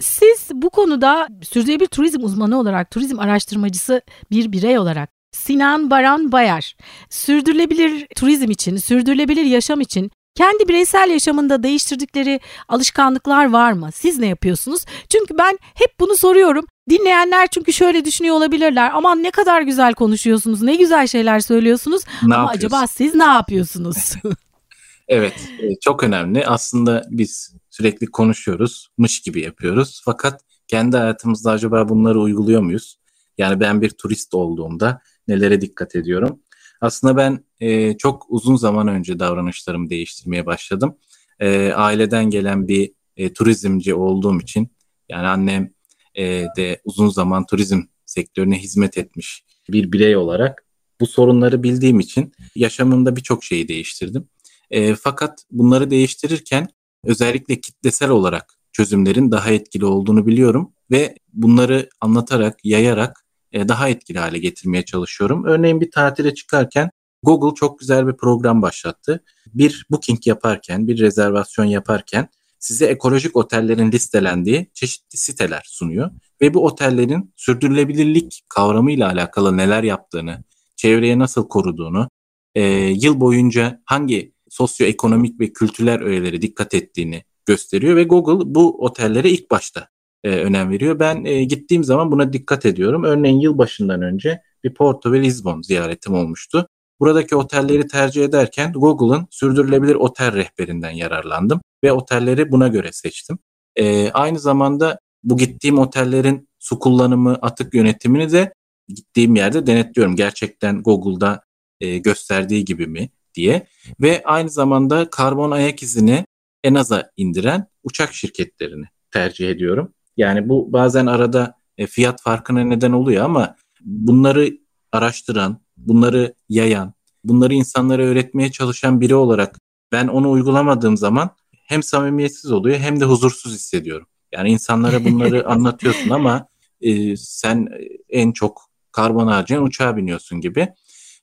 Siz 0.00 0.48
bu 0.52 0.70
konuda 0.70 1.28
sürdürülebilir 1.42 1.86
turizm 1.86 2.24
uzmanı 2.24 2.58
olarak, 2.58 2.90
turizm 2.90 3.18
araştırmacısı 3.18 4.02
bir 4.30 4.52
birey 4.52 4.78
olarak 4.78 5.10
Sinan 5.32 5.90
Baran 5.90 6.32
Bayar, 6.32 6.76
sürdürülebilir 7.10 8.06
turizm 8.16 8.50
için, 8.50 8.76
sürdürülebilir 8.76 9.44
yaşam 9.44 9.80
için 9.80 10.10
kendi 10.34 10.68
bireysel 10.68 11.10
yaşamında 11.10 11.62
değiştirdikleri 11.62 12.40
alışkanlıklar 12.68 13.50
var 13.50 13.72
mı? 13.72 13.90
Siz 13.92 14.18
ne 14.18 14.26
yapıyorsunuz? 14.26 14.84
Çünkü 15.08 15.38
ben 15.38 15.58
hep 15.62 16.00
bunu 16.00 16.16
soruyorum. 16.16 16.64
Dinleyenler 16.90 17.46
çünkü 17.46 17.72
şöyle 17.72 18.04
düşünüyor 18.04 18.36
olabilirler. 18.36 18.90
Aman 18.94 19.22
ne 19.22 19.30
kadar 19.30 19.62
güzel 19.62 19.94
konuşuyorsunuz, 19.94 20.62
ne 20.62 20.76
güzel 20.76 21.06
şeyler 21.06 21.40
söylüyorsunuz. 21.40 22.02
Ne 22.22 22.34
Ama 22.34 22.48
acaba 22.48 22.86
siz 22.86 23.14
ne 23.14 23.24
yapıyorsunuz? 23.24 24.14
evet, 25.08 25.34
e, 25.62 25.80
çok 25.80 26.02
önemli. 26.02 26.46
Aslında 26.46 27.04
biz 27.10 27.54
sürekli 27.70 28.06
konuşuyoruz, 28.06 28.88
mış 28.98 29.20
gibi 29.20 29.40
yapıyoruz. 29.40 30.02
Fakat 30.04 30.40
kendi 30.68 30.96
hayatımızda 30.96 31.50
acaba 31.50 31.88
bunları 31.88 32.20
uyguluyor 32.20 32.62
muyuz? 32.62 32.96
Yani 33.38 33.60
ben 33.60 33.82
bir 33.82 33.90
turist 33.90 34.34
olduğumda 34.34 35.00
nelere 35.28 35.60
dikkat 35.60 35.96
ediyorum? 35.96 36.40
Aslında 36.80 37.16
ben 37.16 37.44
e, 37.60 37.96
çok 37.96 38.26
uzun 38.28 38.56
zaman 38.56 38.88
önce 38.88 39.18
davranışlarımı 39.18 39.90
değiştirmeye 39.90 40.46
başladım. 40.46 40.96
E, 41.40 41.72
aileden 41.72 42.30
gelen 42.30 42.68
bir 42.68 42.92
e, 43.16 43.32
turizmci 43.32 43.94
olduğum 43.94 44.40
için 44.40 44.68
yani 45.08 45.26
annem 45.26 45.70
e, 46.14 46.46
de 46.56 46.80
uzun 46.84 47.08
zaman 47.08 47.46
turizm 47.46 47.82
sektörüne 48.06 48.58
hizmet 48.58 48.98
etmiş 48.98 49.44
bir 49.68 49.92
birey 49.92 50.16
olarak 50.16 50.64
bu 51.00 51.06
sorunları 51.06 51.62
bildiğim 51.62 52.00
için 52.00 52.32
yaşamımda 52.54 53.16
birçok 53.16 53.44
şeyi 53.44 53.68
değiştirdim. 53.68 54.28
E, 54.70 54.94
fakat 54.94 55.44
bunları 55.50 55.90
değiştirirken 55.90 56.68
özellikle 57.04 57.60
kitlesel 57.60 58.10
olarak 58.10 58.54
çözümlerin 58.72 59.30
daha 59.30 59.50
etkili 59.50 59.84
olduğunu 59.84 60.26
biliyorum 60.26 60.72
ve 60.90 61.14
bunları 61.32 61.88
anlatarak, 62.00 62.64
yayarak 62.64 63.24
e, 63.52 63.68
daha 63.68 63.88
etkili 63.88 64.18
hale 64.18 64.38
getirmeye 64.38 64.84
çalışıyorum. 64.84 65.44
Örneğin 65.44 65.80
bir 65.80 65.90
tatile 65.90 66.34
çıkarken 66.34 66.90
Google 67.22 67.54
çok 67.54 67.78
güzel 67.78 68.06
bir 68.06 68.12
program 68.12 68.62
başlattı. 68.62 69.24
Bir 69.46 69.86
booking 69.90 70.26
yaparken, 70.26 70.88
bir 70.88 70.98
rezervasyon 70.98 71.64
yaparken 71.64 72.28
size 72.58 72.86
ekolojik 72.86 73.36
otellerin 73.36 73.92
listelendiği 73.92 74.70
çeşitli 74.74 75.18
siteler 75.18 75.62
sunuyor. 75.66 76.10
Ve 76.40 76.54
bu 76.54 76.64
otellerin 76.64 77.32
sürdürülebilirlik 77.36 78.42
kavramıyla 78.48 79.08
alakalı 79.08 79.56
neler 79.56 79.82
yaptığını, 79.82 80.44
çevreye 80.76 81.18
nasıl 81.18 81.48
koruduğunu, 81.48 82.08
e, 82.54 82.62
yıl 82.76 83.20
boyunca 83.20 83.82
hangi 83.84 84.32
sosyoekonomik 84.48 85.40
ve 85.40 85.52
kültürel 85.52 86.02
öğeleri 86.02 86.42
dikkat 86.42 86.74
ettiğini 86.74 87.24
gösteriyor 87.46 87.96
ve 87.96 88.04
Google 88.04 88.54
bu 88.54 88.84
otellere 88.84 89.30
ilk 89.30 89.50
başta 89.50 89.88
e, 90.24 90.30
önem 90.30 90.70
veriyor. 90.70 90.98
Ben 90.98 91.24
e, 91.24 91.44
gittiğim 91.44 91.84
zaman 91.84 92.12
buna 92.12 92.32
dikkat 92.32 92.66
ediyorum. 92.66 93.04
Örneğin 93.04 93.40
yılbaşından 93.40 94.02
önce 94.02 94.42
bir 94.64 94.74
Porto 94.74 95.12
ve 95.12 95.22
Lisbon 95.22 95.62
ziyaretim 95.62 96.14
olmuştu. 96.14 96.66
Buradaki 97.00 97.36
otelleri 97.36 97.86
tercih 97.86 98.24
ederken 98.24 98.72
Google'ın 98.72 99.26
sürdürülebilir 99.30 99.94
otel 99.94 100.34
rehberinden 100.34 100.90
yararlandım 100.90 101.60
ve 101.84 101.92
otelleri 101.92 102.52
buna 102.52 102.68
göre 102.68 102.92
seçtim. 102.92 103.38
E, 103.76 104.10
aynı 104.10 104.38
zamanda 104.38 104.98
bu 105.24 105.36
gittiğim 105.36 105.78
otellerin 105.78 106.48
su 106.58 106.78
kullanımı, 106.78 107.38
atık 107.42 107.74
yönetimini 107.74 108.32
de 108.32 108.54
gittiğim 108.88 109.36
yerde 109.36 109.66
denetliyorum. 109.66 110.16
Gerçekten 110.16 110.82
Google'da 110.82 111.42
e, 111.80 111.98
gösterdiği 111.98 112.64
gibi 112.64 112.86
mi 112.86 113.10
diye 113.34 113.66
ve 114.00 114.22
aynı 114.24 114.50
zamanda 114.50 115.10
karbon 115.10 115.50
ayak 115.50 115.82
izini 115.82 116.24
en 116.64 116.74
aza 116.74 117.10
indiren 117.16 117.66
uçak 117.82 118.14
şirketlerini 118.14 118.84
tercih 119.10 119.50
ediyorum. 119.50 119.94
Yani 120.20 120.48
bu 120.48 120.72
bazen 120.72 121.06
arada 121.06 121.54
e, 121.78 121.86
fiyat 121.86 122.22
farkına 122.22 122.60
neden 122.64 122.92
oluyor 122.92 123.24
ama 123.24 123.56
bunları 123.80 124.50
araştıran, 124.92 125.60
bunları 125.76 126.34
yayan, 126.48 126.94
bunları 127.24 127.54
insanlara 127.54 128.02
öğretmeye 128.02 128.52
çalışan 128.52 129.00
biri 129.00 129.14
olarak 129.14 129.58
ben 129.92 130.08
onu 130.08 130.30
uygulamadığım 130.30 130.96
zaman 130.96 131.30
hem 131.66 131.82
samimiyetsiz 131.82 132.52
oluyor 132.52 132.78
hem 132.78 133.00
de 133.00 133.04
huzursuz 133.04 133.54
hissediyorum. 133.54 134.06
Yani 134.32 134.50
insanlara 134.50 135.04
bunları 135.04 135.46
anlatıyorsun 135.48 136.10
ama 136.10 136.46
e, 136.80 137.16
sen 137.16 137.68
en 138.08 138.32
çok 138.32 138.70
karbon 138.92 139.26
harcayan 139.26 139.62
uçağa 139.62 139.96
biniyorsun 139.96 140.40
gibi. 140.40 140.68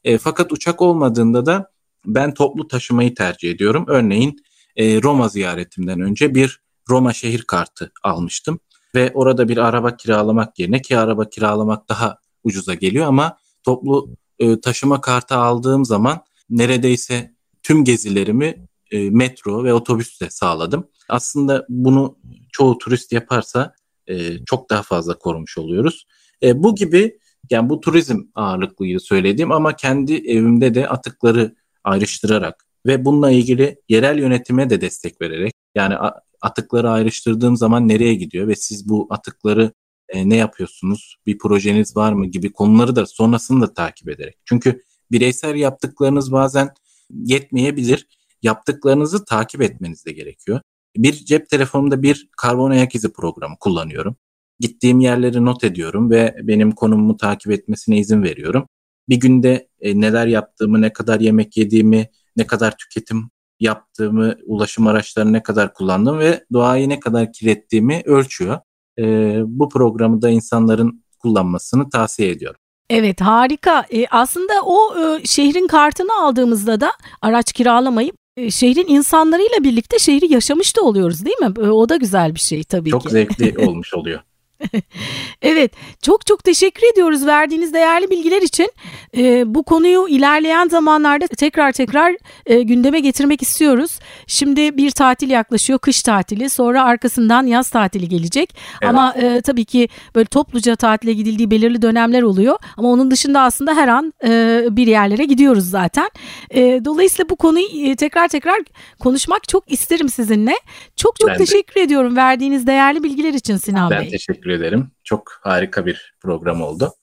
E, 0.04 0.18
fakat 0.18 0.52
uçak 0.52 0.82
olmadığında 0.82 1.46
da 1.46 1.72
ben 2.06 2.34
toplu 2.34 2.68
taşımayı 2.68 3.16
tercih 3.16 3.52
ediyorum. 3.52 3.86
Örneğin 3.88 4.38
e, 4.76 5.02
Roma 5.02 5.30
ziyaretimden 5.30 6.02
önce 6.02 6.36
bir 6.36 6.60
Roma 6.90 7.14
şehir 7.14 7.42
kartı 7.42 7.92
almıştım 8.04 8.60
ve 8.96 9.12
orada 9.14 9.50
bir 9.50 9.58
araba 9.58 9.96
kiralamak 9.96 10.60
yerine 10.60 10.82
ki 10.82 10.98
araba 10.98 11.30
kiralamak 11.30 11.90
daha 11.90 12.18
ucuza 12.44 12.74
geliyor 12.74 13.06
ama 13.06 13.38
toplu 13.64 14.10
e, 14.40 14.62
taşıma 14.62 15.02
kartı 15.02 15.36
aldığım 15.36 15.86
zaman 15.86 16.22
neredeyse 16.50 17.34
tüm 17.64 17.84
gezilerimi 17.84 18.68
e, 18.92 19.10
metro 19.10 19.64
ve 19.64 19.74
otobüsle 19.74 20.30
sağladım. 20.30 20.88
Aslında 21.10 21.66
bunu 21.70 22.18
çoğu 22.52 22.78
turist 22.78 23.12
yaparsa 23.12 23.74
e, 24.08 24.46
çok 24.46 24.70
daha 24.70 24.84
fazla 24.84 25.18
korumuş 25.18 25.58
oluyoruz. 25.58 26.08
E, 26.44 26.64
bu 26.64 26.76
gibi 26.76 27.20
yani 27.50 27.70
bu 27.70 27.80
turizm 27.80 28.22
ağırlıklıydı 28.36 29.00
söylediğim 29.00 29.52
ama 29.52 29.76
kendi 29.76 30.16
evimde 30.16 30.76
de 30.76 30.90
atıkları 30.90 31.56
ayrıştırarak 31.84 32.66
ve 32.86 33.06
bununla 33.06 33.32
ilgili 33.32 33.82
yerel 33.90 34.20
yönetime 34.20 34.70
de 34.70 34.82
destek 34.82 35.22
vererek 35.22 35.54
yani 35.76 35.96
atıkları 36.42 36.90
ayrıştırdığım 36.90 37.58
zaman 37.58 37.88
nereye 37.88 38.16
gidiyor 38.16 38.48
ve 38.48 38.56
siz 38.56 38.90
bu 38.90 39.08
atıkları 39.10 39.72
e, 40.10 40.30
ne 40.30 40.36
yapıyorsunuz, 40.36 41.18
bir 41.26 41.38
projeniz 41.38 41.96
var 41.96 42.14
mı 42.14 42.26
gibi 42.26 42.52
konuları 42.52 42.96
da 42.96 43.06
sonrasını 43.06 43.62
da 43.62 43.74
takip 43.74 44.10
ederek. 44.10 44.38
Çünkü 44.46 44.84
bireysel 45.12 45.56
yaptıklarınız 45.56 46.32
bazen 46.32 46.70
yetmeyebilir. 47.10 48.08
Yaptıklarınızı 48.42 49.26
takip 49.26 49.62
etmeniz 49.62 50.06
de 50.06 50.12
gerekiyor. 50.12 50.62
Bir 50.98 51.14
cep 51.14 51.50
telefonumda 51.50 52.02
bir 52.02 52.30
karbon 52.38 52.72
ayak 52.72 52.96
izi 52.96 53.14
programı 53.14 53.56
kullanıyorum. 53.60 54.16
Gittiğim 54.60 55.00
yerleri 55.00 55.46
not 55.46 55.64
ediyorum 55.64 56.12
ve 56.12 56.36
benim 56.44 56.72
konumumu 56.72 57.18
takip 57.18 57.52
etmesine 57.52 57.98
izin 57.98 58.24
veriyorum. 58.24 58.68
Bir 59.10 59.16
günde 59.16 59.70
e, 59.80 60.02
neler 60.02 60.28
yaptığımı, 60.28 60.82
ne 60.82 60.94
kadar 60.94 61.20
yemek 61.20 61.58
yediğimi, 61.58 62.10
ne 62.36 62.48
kadar 62.48 62.78
tüketim 62.78 63.30
yaptığımı, 63.60 64.36
ulaşım 64.46 64.88
araçlarını 64.88 65.34
ne 65.34 65.44
kadar 65.44 65.74
kullandığımı 65.74 66.20
ve 66.20 66.46
doğayı 66.54 66.90
ne 66.90 67.00
kadar 67.00 67.34
kirlettiğimi 67.34 68.02
ölçüyor. 68.06 68.60
E, 69.00 69.04
bu 69.46 69.70
programı 69.70 70.22
da 70.22 70.30
insanların 70.30 71.04
kullanmasını 71.20 71.90
tavsiye 71.90 72.30
ediyorum. 72.30 72.60
Evet 72.90 73.22
harika. 73.22 73.86
E, 73.90 74.08
aslında 74.08 74.54
o 74.66 75.00
e, 75.00 75.26
şehrin 75.26 75.68
kartını 75.68 76.14
aldığımızda 76.22 76.82
da 76.82 76.92
araç 77.22 77.54
kiralamayıp 77.54 78.16
e, 78.38 78.52
şehrin 78.52 78.88
insanlarıyla 78.88 79.64
birlikte 79.64 80.00
şehri 80.00 80.34
yaşamış 80.34 80.78
da 80.78 80.82
oluyoruz 80.82 81.26
değil 81.26 81.38
mi? 81.38 81.54
E, 81.60 81.70
o 81.70 81.90
da 81.90 81.96
güzel 81.96 82.36
bir 82.36 82.40
şey 82.40 82.64
tabii 82.64 82.90
Çok 82.90 83.02
ki. 83.02 83.04
Çok 83.04 83.12
zevkli 83.12 83.58
olmuş 83.68 83.94
oluyor. 83.94 84.20
evet 85.42 85.72
çok 86.02 86.26
çok 86.26 86.44
teşekkür 86.44 86.94
ediyoruz 86.94 87.26
verdiğiniz 87.26 87.74
değerli 87.74 88.10
bilgiler 88.10 88.42
için. 88.42 88.72
Ee, 89.18 89.56
bu 89.56 89.64
konuyu 89.64 90.08
ilerleyen 90.08 90.68
zamanlarda 90.68 91.28
tekrar 91.28 91.72
tekrar 91.72 92.16
e, 92.46 92.62
gündeme 92.62 93.00
getirmek 93.00 93.42
istiyoruz. 93.42 94.00
Şimdi 94.28 94.78
bir 94.78 94.92
tatil 94.92 95.30
yaklaşıyor 95.30 95.80
kış 95.80 96.02
tatili 96.02 96.50
sonra 96.50 96.84
arkasından 96.84 97.46
yaz 97.46 97.70
tatili 97.70 98.10
gelecek. 98.10 98.56
Evet. 98.82 98.90
Ama 98.90 99.14
e, 99.14 99.42
tabii 99.42 99.66
ki 99.66 99.90
böyle 100.16 100.26
topluca 100.26 100.76
tatile 100.76 101.14
gidildiği 101.14 101.52
belirli 101.52 101.82
dönemler 101.82 102.22
oluyor. 102.22 102.58
Ama 102.78 102.90
onun 102.90 103.12
dışında 103.12 103.42
aslında 103.42 103.76
her 103.76 103.88
an 103.88 104.14
e, 104.24 104.64
bir 104.72 104.88
yerlere 104.88 105.26
gidiyoruz 105.26 105.70
zaten. 105.70 106.10
E, 106.52 106.82
dolayısıyla 106.86 107.30
bu 107.30 107.36
konuyu 107.36 107.92
e, 107.92 107.96
tekrar 107.96 108.28
tekrar 108.28 108.60
konuşmak 109.00 109.48
çok 109.48 109.72
isterim 109.72 110.10
sizinle. 110.10 110.56
Çok 110.96 111.20
çok 111.20 111.30
ben 111.30 111.38
teşekkür 111.38 111.76
de. 111.76 111.82
ediyorum 111.82 112.16
verdiğiniz 112.16 112.68
değerli 112.68 113.04
bilgiler 113.04 113.34
için 113.34 113.58
Sinan 113.58 113.92
ben 113.92 114.02
Bey. 114.02 114.06
Ben 114.06 114.12
teşekkür 114.48 114.66
ederim. 114.66 114.92
Çok 115.04 115.40
harika 115.42 115.86
bir 115.86 116.14
program 116.22 116.62
oldu. 116.62 116.94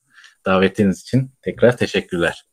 Davetiniz 0.47 1.01
için 1.01 1.30
tekrar 1.42 1.76
teşekkürler. 1.76 2.45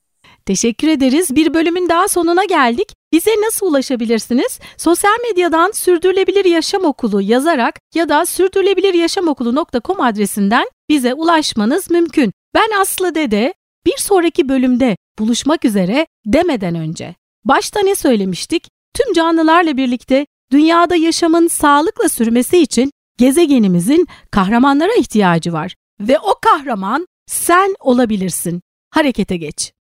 Teşekkür 0.46 0.88
ederiz. 0.88 1.36
Bir 1.36 1.54
bölümün 1.54 1.90
daha 1.90 2.08
sonuna 2.08 2.46
geldik. 2.46 2.94
Bize 3.14 3.32
nasıl 3.46 3.68
ulaşabilirsiniz? 3.68 4.60
Sosyal 4.78 5.18
medyadan 5.30 5.72
Sürdürülebilir 5.72 6.46
Yaşam 6.46 6.86
Okulu 6.86 7.22
yazarak 7.22 7.80
ya 7.96 8.10
da 8.10 8.26
sürdürülebiliryaşamokulu.com 8.26 10.02
adresinden 10.02 10.66
bize 10.90 11.14
ulaşmanız 11.14 11.92
mümkün. 11.92 12.32
Ben 12.54 12.82
Aslı 12.82 13.16
Dede. 13.16 13.54
Bir 13.86 13.98
sonraki 13.98 14.50
bölümde 14.50 14.96
buluşmak 15.20 15.66
üzere 15.66 16.08
demeden 16.26 16.76
önce. 16.76 17.16
Başta 17.46 17.80
ne 17.80 17.96
söylemiştik? 17.96 18.68
Tüm 18.94 19.14
canlılarla 19.14 19.78
birlikte 19.78 20.26
dünyada 20.52 20.96
yaşamın 20.96 21.48
sağlıkla 21.48 22.10
sürmesi 22.10 22.58
için 22.58 22.92
gezegenimizin 23.18 24.08
kahramanlara 24.32 24.94
ihtiyacı 25.00 25.54
var 25.54 25.76
ve 26.00 26.20
o 26.20 26.36
kahraman 26.42 27.08
sen 27.28 27.76
olabilirsin. 27.80 28.62
Harekete 28.90 29.38
geç. 29.38 29.74